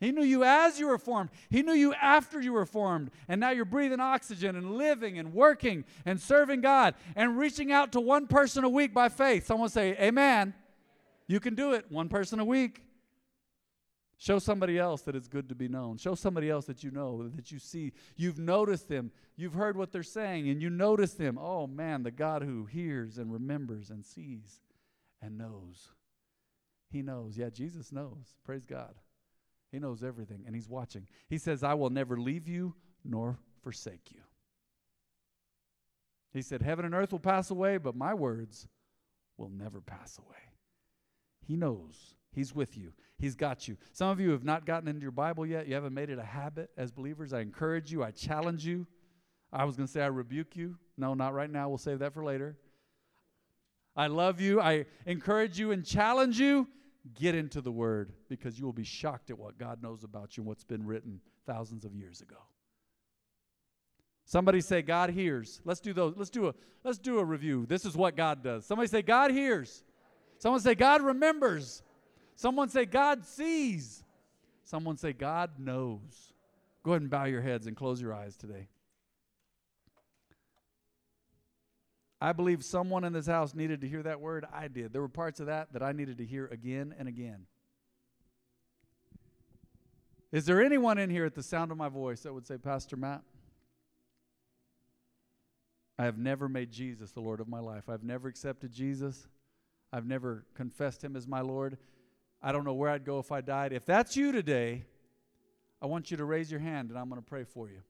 He 0.00 0.12
knew 0.12 0.24
you 0.24 0.44
as 0.44 0.78
you 0.78 0.88
were 0.88 0.98
formed. 0.98 1.30
He 1.48 1.62
knew 1.62 1.72
you 1.72 1.94
after 1.94 2.40
you 2.40 2.52
were 2.52 2.66
formed. 2.66 3.10
And 3.28 3.40
now 3.40 3.50
you're 3.50 3.64
breathing 3.64 4.00
oxygen 4.00 4.56
and 4.56 4.76
living 4.76 5.18
and 5.18 5.32
working 5.32 5.84
and 6.04 6.20
serving 6.20 6.60
God 6.60 6.94
and 7.16 7.38
reaching 7.38 7.72
out 7.72 7.92
to 7.92 8.00
one 8.00 8.26
person 8.26 8.64
a 8.64 8.68
week 8.68 8.92
by 8.92 9.08
faith. 9.08 9.46
Someone 9.46 9.68
say, 9.68 9.96
Amen. 10.00 10.54
You 11.26 11.40
can 11.40 11.54
do 11.54 11.72
it, 11.72 11.86
one 11.90 12.08
person 12.08 12.38
a 12.38 12.44
week. 12.44 12.82
Show 14.16 14.38
somebody 14.38 14.78
else 14.78 15.02
that 15.02 15.16
it's 15.16 15.28
good 15.28 15.48
to 15.48 15.54
be 15.54 15.68
known. 15.68 15.96
Show 15.96 16.14
somebody 16.14 16.48
else 16.48 16.66
that 16.66 16.82
you 16.82 16.90
know, 16.90 17.28
that 17.34 17.50
you 17.50 17.58
see. 17.58 17.92
You've 18.16 18.38
noticed 18.38 18.88
them. 18.88 19.10
You've 19.36 19.54
heard 19.54 19.76
what 19.76 19.90
they're 19.90 20.02
saying, 20.02 20.48
and 20.48 20.62
you 20.62 20.70
notice 20.70 21.14
them. 21.14 21.38
Oh, 21.38 21.66
man, 21.66 22.04
the 22.04 22.10
God 22.10 22.42
who 22.42 22.66
hears 22.66 23.18
and 23.18 23.32
remembers 23.32 23.90
and 23.90 24.04
sees 24.04 24.60
and 25.20 25.36
knows. 25.36 25.88
He 26.90 27.02
knows. 27.02 27.36
Yeah, 27.36 27.50
Jesus 27.50 27.90
knows. 27.90 28.36
Praise 28.44 28.64
God. 28.66 28.94
He 29.74 29.80
knows 29.80 30.04
everything 30.04 30.44
and 30.46 30.54
He's 30.54 30.68
watching. 30.68 31.08
He 31.28 31.36
says, 31.36 31.64
I 31.64 31.74
will 31.74 31.90
never 31.90 32.16
leave 32.16 32.46
you 32.46 32.76
nor 33.04 33.40
forsake 33.64 34.12
you. 34.12 34.20
He 36.32 36.42
said, 36.42 36.62
Heaven 36.62 36.84
and 36.84 36.94
earth 36.94 37.10
will 37.10 37.18
pass 37.18 37.50
away, 37.50 37.78
but 37.78 37.96
my 37.96 38.14
words 38.14 38.68
will 39.36 39.48
never 39.48 39.80
pass 39.80 40.16
away. 40.16 40.36
He 41.44 41.56
knows. 41.56 42.14
He's 42.30 42.54
with 42.54 42.78
you. 42.78 42.92
He's 43.18 43.34
got 43.34 43.66
you. 43.66 43.76
Some 43.90 44.10
of 44.10 44.20
you 44.20 44.30
have 44.30 44.44
not 44.44 44.64
gotten 44.64 44.86
into 44.86 45.02
your 45.02 45.10
Bible 45.10 45.44
yet. 45.44 45.66
You 45.66 45.74
haven't 45.74 45.92
made 45.92 46.08
it 46.08 46.20
a 46.20 46.24
habit 46.24 46.70
as 46.76 46.92
believers. 46.92 47.32
I 47.32 47.40
encourage 47.40 47.90
you. 47.90 48.04
I 48.04 48.12
challenge 48.12 48.64
you. 48.64 48.86
I 49.52 49.64
was 49.64 49.74
going 49.74 49.88
to 49.88 49.92
say 49.92 50.02
I 50.02 50.06
rebuke 50.06 50.54
you. 50.54 50.76
No, 50.96 51.14
not 51.14 51.34
right 51.34 51.50
now. 51.50 51.68
We'll 51.68 51.78
save 51.78 51.98
that 51.98 52.14
for 52.14 52.24
later. 52.24 52.56
I 53.96 54.06
love 54.06 54.40
you. 54.40 54.60
I 54.60 54.86
encourage 55.04 55.58
you 55.58 55.72
and 55.72 55.84
challenge 55.84 56.38
you 56.38 56.68
Get 57.12 57.34
into 57.34 57.60
the 57.60 57.70
Word 57.70 58.12
because 58.28 58.58
you 58.58 58.64
will 58.64 58.72
be 58.72 58.84
shocked 58.84 59.30
at 59.30 59.38
what 59.38 59.58
God 59.58 59.82
knows 59.82 60.04
about 60.04 60.36
you 60.36 60.40
and 60.40 60.48
what's 60.48 60.64
been 60.64 60.86
written 60.86 61.20
thousands 61.46 61.84
of 61.84 61.94
years 61.94 62.22
ago. 62.22 62.38
Somebody 64.24 64.62
say 64.62 64.80
God 64.80 65.10
hears. 65.10 65.60
Let's 65.64 65.80
do 65.80 65.92
those. 65.92 66.14
Let's 66.16 66.30
do 66.30 66.48
a 66.48 66.54
let's 66.82 66.98
do 66.98 67.18
a 67.18 67.24
review. 67.24 67.66
This 67.66 67.84
is 67.84 67.94
what 67.94 68.16
God 68.16 68.42
does. 68.42 68.64
Somebody 68.64 68.88
say 68.88 69.02
God 69.02 69.30
hears. 69.30 69.84
Someone 70.38 70.60
say 70.60 70.74
God 70.74 71.02
remembers. 71.02 71.82
Someone 72.34 72.68
say 72.70 72.86
God 72.86 73.24
sees. 73.26 74.02
Someone 74.62 74.96
say 74.96 75.12
God 75.12 75.50
knows. 75.58 76.32
Go 76.82 76.92
ahead 76.92 77.02
and 77.02 77.10
bow 77.10 77.24
your 77.24 77.42
heads 77.42 77.66
and 77.66 77.76
close 77.76 78.00
your 78.00 78.14
eyes 78.14 78.36
today. 78.36 78.68
I 82.20 82.32
believe 82.32 82.64
someone 82.64 83.04
in 83.04 83.12
this 83.12 83.26
house 83.26 83.54
needed 83.54 83.80
to 83.82 83.88
hear 83.88 84.02
that 84.02 84.20
word. 84.20 84.46
I 84.52 84.68
did. 84.68 84.92
There 84.92 85.02
were 85.02 85.08
parts 85.08 85.40
of 85.40 85.46
that 85.46 85.72
that 85.72 85.82
I 85.82 85.92
needed 85.92 86.18
to 86.18 86.24
hear 86.24 86.46
again 86.46 86.94
and 86.98 87.08
again. 87.08 87.46
Is 90.32 90.46
there 90.46 90.62
anyone 90.62 90.98
in 90.98 91.10
here 91.10 91.24
at 91.24 91.34
the 91.34 91.42
sound 91.42 91.70
of 91.70 91.76
my 91.76 91.88
voice 91.88 92.22
that 92.22 92.32
would 92.32 92.46
say, 92.46 92.56
Pastor 92.56 92.96
Matt, 92.96 93.22
I 95.98 96.04
have 96.04 96.18
never 96.18 96.48
made 96.48 96.72
Jesus 96.72 97.12
the 97.12 97.20
Lord 97.20 97.40
of 97.40 97.46
my 97.46 97.60
life. 97.60 97.88
I've 97.88 98.02
never 98.02 98.26
accepted 98.26 98.72
Jesus. 98.72 99.28
I've 99.92 100.06
never 100.06 100.44
confessed 100.54 101.04
him 101.04 101.14
as 101.14 101.28
my 101.28 101.40
Lord. 101.40 101.78
I 102.42 102.50
don't 102.50 102.64
know 102.64 102.74
where 102.74 102.90
I'd 102.90 103.04
go 103.04 103.20
if 103.20 103.30
I 103.30 103.42
died. 103.42 103.72
If 103.72 103.86
that's 103.86 104.16
you 104.16 104.32
today, 104.32 104.84
I 105.80 105.86
want 105.86 106.10
you 106.10 106.16
to 106.16 106.24
raise 106.24 106.50
your 106.50 106.60
hand 106.60 106.90
and 106.90 106.98
I'm 106.98 107.08
going 107.08 107.20
to 107.20 107.26
pray 107.26 107.44
for 107.44 107.68
you. 107.68 107.80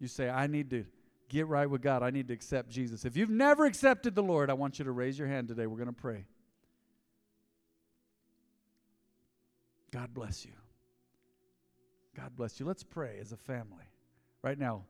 You 0.00 0.08
say, 0.08 0.28
I 0.28 0.48
need 0.48 0.70
to 0.70 0.86
get 1.28 1.46
right 1.46 1.68
with 1.68 1.82
God. 1.82 2.02
I 2.02 2.10
need 2.10 2.28
to 2.28 2.34
accept 2.34 2.70
Jesus. 2.70 3.04
If 3.04 3.16
you've 3.16 3.30
never 3.30 3.66
accepted 3.66 4.14
the 4.14 4.22
Lord, 4.22 4.50
I 4.50 4.54
want 4.54 4.78
you 4.78 4.84
to 4.84 4.92
raise 4.92 5.18
your 5.18 5.28
hand 5.28 5.48
today. 5.48 5.66
We're 5.66 5.76
going 5.76 5.88
to 5.88 5.92
pray. 5.92 6.24
God 9.90 10.12
bless 10.12 10.44
you. 10.44 10.52
God 12.16 12.34
bless 12.34 12.58
you. 12.58 12.66
Let's 12.66 12.82
pray 12.82 13.18
as 13.20 13.32
a 13.32 13.36
family 13.36 13.84
right 14.42 14.58
now. 14.58 14.84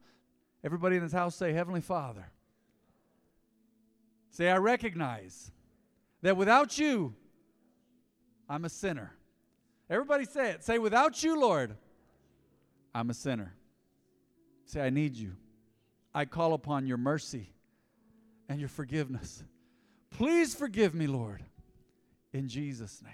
Everybody 0.65 0.97
in 0.97 1.03
this 1.03 1.13
house 1.13 1.35
say, 1.35 1.53
Heavenly 1.53 1.81
Father. 1.81 2.31
Say, 4.31 4.49
I 4.49 4.57
recognize 4.57 5.51
that 6.23 6.37
without 6.37 6.79
you, 6.79 7.15
I'm 8.49 8.65
a 8.65 8.69
sinner. 8.69 9.13
Everybody 9.91 10.25
say 10.25 10.51
it. 10.51 10.65
Say, 10.65 10.79
without 10.79 11.23
you, 11.23 11.41
Lord, 11.41 11.77
I'm 12.95 13.11
a 13.11 13.15
sinner. 13.15 13.55
Say, 14.65 14.81
I 14.81 14.91
need 14.91 15.17
you. 15.17 15.33
I 16.15 16.25
call 16.25 16.55
upon 16.55 16.87
your 16.87 16.97
mercy 16.97 17.53
and 18.49 18.61
your 18.61 18.69
forgiveness. 18.69 19.43
Please 20.11 20.55
forgive 20.55 20.95
me, 20.95 21.07
Lord, 21.07 21.45
in 22.33 22.49
Jesus' 22.49 23.03
name. 23.03 23.13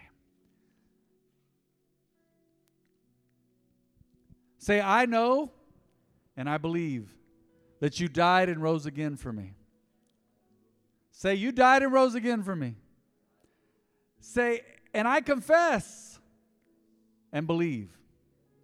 Say, 4.59 4.81
I 4.81 5.07
know 5.07 5.51
and 6.37 6.49
I 6.49 6.59
believe 6.59 7.15
that 7.81 8.01
you 8.01 8.09
died 8.09 8.49
and 8.49 8.63
rose 8.63 8.87
again 8.87 9.17
for 9.17 9.33
me. 9.33 9.55
Say, 11.11 11.35
You 11.35 11.53
died 11.53 11.83
and 11.83 11.93
rose 11.93 12.15
again 12.15 12.43
for 12.43 12.57
me. 12.57 12.77
Say, 14.21 14.63
and 14.95 15.07
I 15.07 15.21
confess 15.21 16.19
and 17.33 17.47
believe 17.47 17.91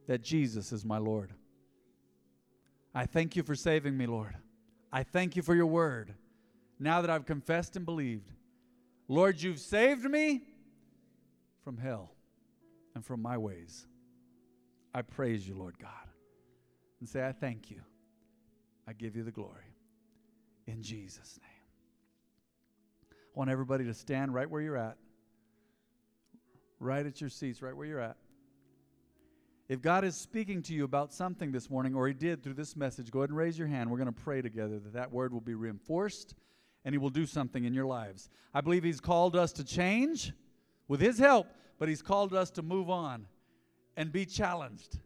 that 0.07 0.23
Jesus 0.23 0.73
is 0.73 0.85
my 0.85 0.99
Lord. 0.99 1.33
I 2.95 3.07
thank 3.07 3.37
you 3.37 3.43
for 3.43 3.55
saving 3.55 3.97
me, 3.97 4.07
Lord. 4.07 4.37
I 4.93 5.03
thank 5.03 5.37
you 5.37 5.43
for 5.43 5.55
your 5.55 5.67
word. 5.67 6.15
Now 6.79 7.03
that 7.03 7.11
I've 7.11 7.27
confessed 7.27 7.77
and 7.77 7.85
believed, 7.85 8.31
Lord, 9.07 9.41
you've 9.41 9.61
saved 9.61 10.05
me 10.05 10.43
from 11.63 11.77
hell 11.77 12.11
and 12.95 13.05
from 13.05 13.23
my 13.23 13.37
ways. 13.39 13.87
I 14.95 15.03
praise 15.03 15.47
you, 15.47 15.55
Lord 15.55 15.79
God. 15.79 15.91
And 16.99 17.09
say, 17.09 17.27
I 17.27 17.33
thank 17.33 17.71
you. 17.71 17.81
I 18.89 18.93
give 18.93 19.15
you 19.15 19.23
the 19.23 19.31
glory. 19.31 19.77
In 20.67 20.83
Jesus' 20.83 21.39
name. 21.41 21.51
I 23.13 23.39
want 23.39 23.51
everybody 23.51 23.85
to 23.85 23.95
stand 23.95 24.35
right 24.35 24.51
where 24.51 24.61
you're 24.61 24.77
at, 24.77 24.97
right 26.81 27.07
at 27.07 27.21
your 27.21 27.31
seats, 27.31 27.63
right 27.63 27.77
where 27.77 27.87
you're 27.87 28.01
at. 28.01 28.17
If 29.71 29.81
God 29.81 30.05
is 30.05 30.17
speaking 30.17 30.63
to 30.63 30.75
you 30.75 30.83
about 30.83 31.13
something 31.13 31.53
this 31.53 31.71
morning, 31.71 31.95
or 31.95 32.09
He 32.09 32.13
did 32.13 32.43
through 32.43 32.55
this 32.55 32.75
message, 32.75 33.13
go 33.13 33.21
ahead 33.21 33.31
and 33.31 33.39
raise 33.39 33.57
your 33.57 33.69
hand. 33.69 33.89
We're 33.89 33.99
going 33.99 34.13
to 34.13 34.21
pray 34.21 34.43
together 34.43 34.81
that 34.81 34.95
that 34.95 35.13
word 35.13 35.33
will 35.33 35.41
be 35.41 35.55
reinforced 35.55 36.35
and 36.85 36.93
He 36.93 36.99
will 36.99 37.09
do 37.09 37.25
something 37.25 37.63
in 37.63 37.73
your 37.73 37.87
lives. 37.87 38.31
I 38.53 38.63
believe 38.63 38.83
He's 38.83 39.01
called 39.01 39.37
us 39.37 39.53
to 39.53 39.65
change 39.65 40.33
with 40.89 41.01
His 41.01 41.21
help, 41.21 41.47
but 41.79 41.89
He's 41.89 42.03
called 42.03 42.35
us 42.35 42.51
to 42.51 42.63
move 42.63 42.91
on 42.91 43.29
and 43.97 44.11
be 44.11 44.27
challenged, 44.27 44.99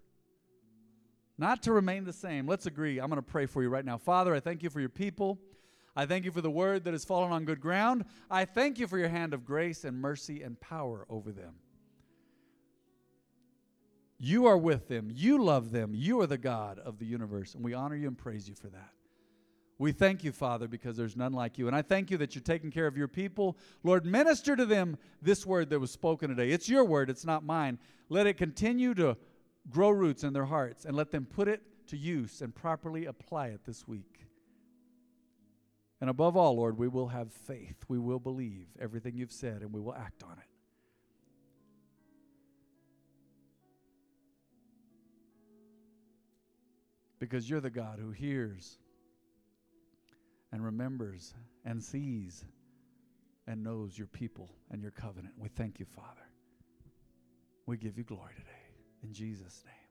not 1.37 1.62
to 1.64 1.72
remain 1.72 2.05
the 2.05 2.12
same. 2.14 2.46
Let's 2.46 2.64
agree. 2.64 2.98
I'm 2.98 3.11
going 3.11 3.16
to 3.16 3.22
pray 3.22 3.44
for 3.44 3.62
you 3.62 3.68
right 3.68 3.85
now. 3.85 3.98
Father, 3.98 4.35
I 4.35 4.40
thank 4.40 4.62
you 4.62 4.70
for 4.70 4.81
your 4.81 4.88
people. 4.88 5.38
I 5.94 6.07
thank 6.07 6.24
you 6.24 6.33
for 6.33 6.40
the 6.40 6.50
word 6.50 6.85
that 6.85 6.94
has 6.94 7.05
fallen 7.05 7.33
on 7.33 7.44
good 7.44 7.61
ground. 7.61 8.07
I 8.31 8.46
thank 8.46 8.79
you 8.79 8.87
for 8.87 8.96
your 8.96 9.11
hand 9.11 9.35
of 9.35 9.44
grace 9.44 9.85
and 9.85 10.00
mercy 10.00 10.40
and 10.40 10.59
power 10.59 11.05
over 11.11 11.33
them. 11.33 11.53
You 14.18 14.46
are 14.46 14.57
with 14.57 14.88
them. 14.88 15.11
You 15.12 15.42
love 15.42 15.70
them. 15.70 15.92
You 15.94 16.20
are 16.20 16.27
the 16.27 16.38
God 16.38 16.79
of 16.79 16.98
the 16.98 17.07
universe, 17.07 17.55
and 17.55 17.64
we 17.64 17.74
honor 17.74 17.96
you 17.96 18.09
and 18.09 18.16
praise 18.16 18.48
you 18.48 18.55
for 18.55 18.68
that. 18.68 18.90
We 19.77 19.90
thank 19.90 20.22
you, 20.22 20.31
Father, 20.31 20.68
because 20.68 20.96
there's 20.96 21.16
none 21.16 21.33
like 21.33 21.59
you. 21.59 21.66
And 21.66 21.74
I 21.74 21.83
thank 21.83 22.11
you 22.11 22.16
that 22.18 22.35
you're 22.35 22.42
taking 22.42 22.70
care 22.70 22.87
of 22.87 22.96
your 22.96 23.09
people. 23.09 23.59
Lord, 23.83 24.07
minister 24.07 24.55
to 24.55 24.64
them 24.64 24.96
this 25.20 25.44
word 25.44 25.68
that 25.70 25.81
was 25.81 25.90
spoken 25.90 26.29
today. 26.29 26.50
It's 26.50 26.68
your 26.68 26.85
word, 26.85 27.11
it's 27.11 27.24
not 27.24 27.44
mine. 27.44 27.79
Let 28.09 28.27
it 28.27 28.35
continue 28.35 28.94
to 28.94 29.16
grow 29.68 29.90
roots 29.90 30.22
in 30.22 30.33
their 30.33 30.44
hearts 30.44 30.85
and 30.85 30.96
let 30.96 31.11
them 31.11 31.27
put 31.27 31.48
it 31.48 31.62
to 31.88 31.96
use 31.96 32.40
and 32.40 32.55
properly 32.55 33.07
apply 33.07 33.48
it 33.48 33.64
this 33.64 33.88
week. 33.88 34.20
And 36.00 36.09
above 36.09 36.37
all, 36.37 36.57
Lord, 36.57 36.79
we 36.79 36.87
will 36.87 37.09
have 37.09 37.33
faith. 37.33 37.85
We 37.88 37.98
will 37.98 38.18
believe 38.18 38.68
everything 38.79 39.16
you've 39.16 39.33
said 39.33 39.62
and 39.62 39.72
we 39.72 39.81
will 39.81 39.94
act 39.94 40.22
on 40.22 40.33
it. 40.33 40.53
Because 47.30 47.48
you're 47.48 47.62
the 47.62 47.70
God 47.70 47.98
who 47.98 48.10
hears 48.10 48.76
and 50.52 50.62
remembers 50.62 51.32
and 51.64 51.82
sees 51.82 52.44
and 53.46 53.64
knows 53.64 53.96
your 53.96 54.08
people 54.08 54.50
and 54.70 54.82
your 54.82 54.90
covenant. 54.90 55.32
We 55.38 55.48
thank 55.48 55.80
you, 55.80 55.87
Father. 55.87 56.28
We 57.64 57.78
give 57.78 57.96
you 57.96 58.04
glory 58.04 58.34
today. 58.37 58.50
In 59.02 59.14
Jesus' 59.14 59.62
name. 59.64 59.84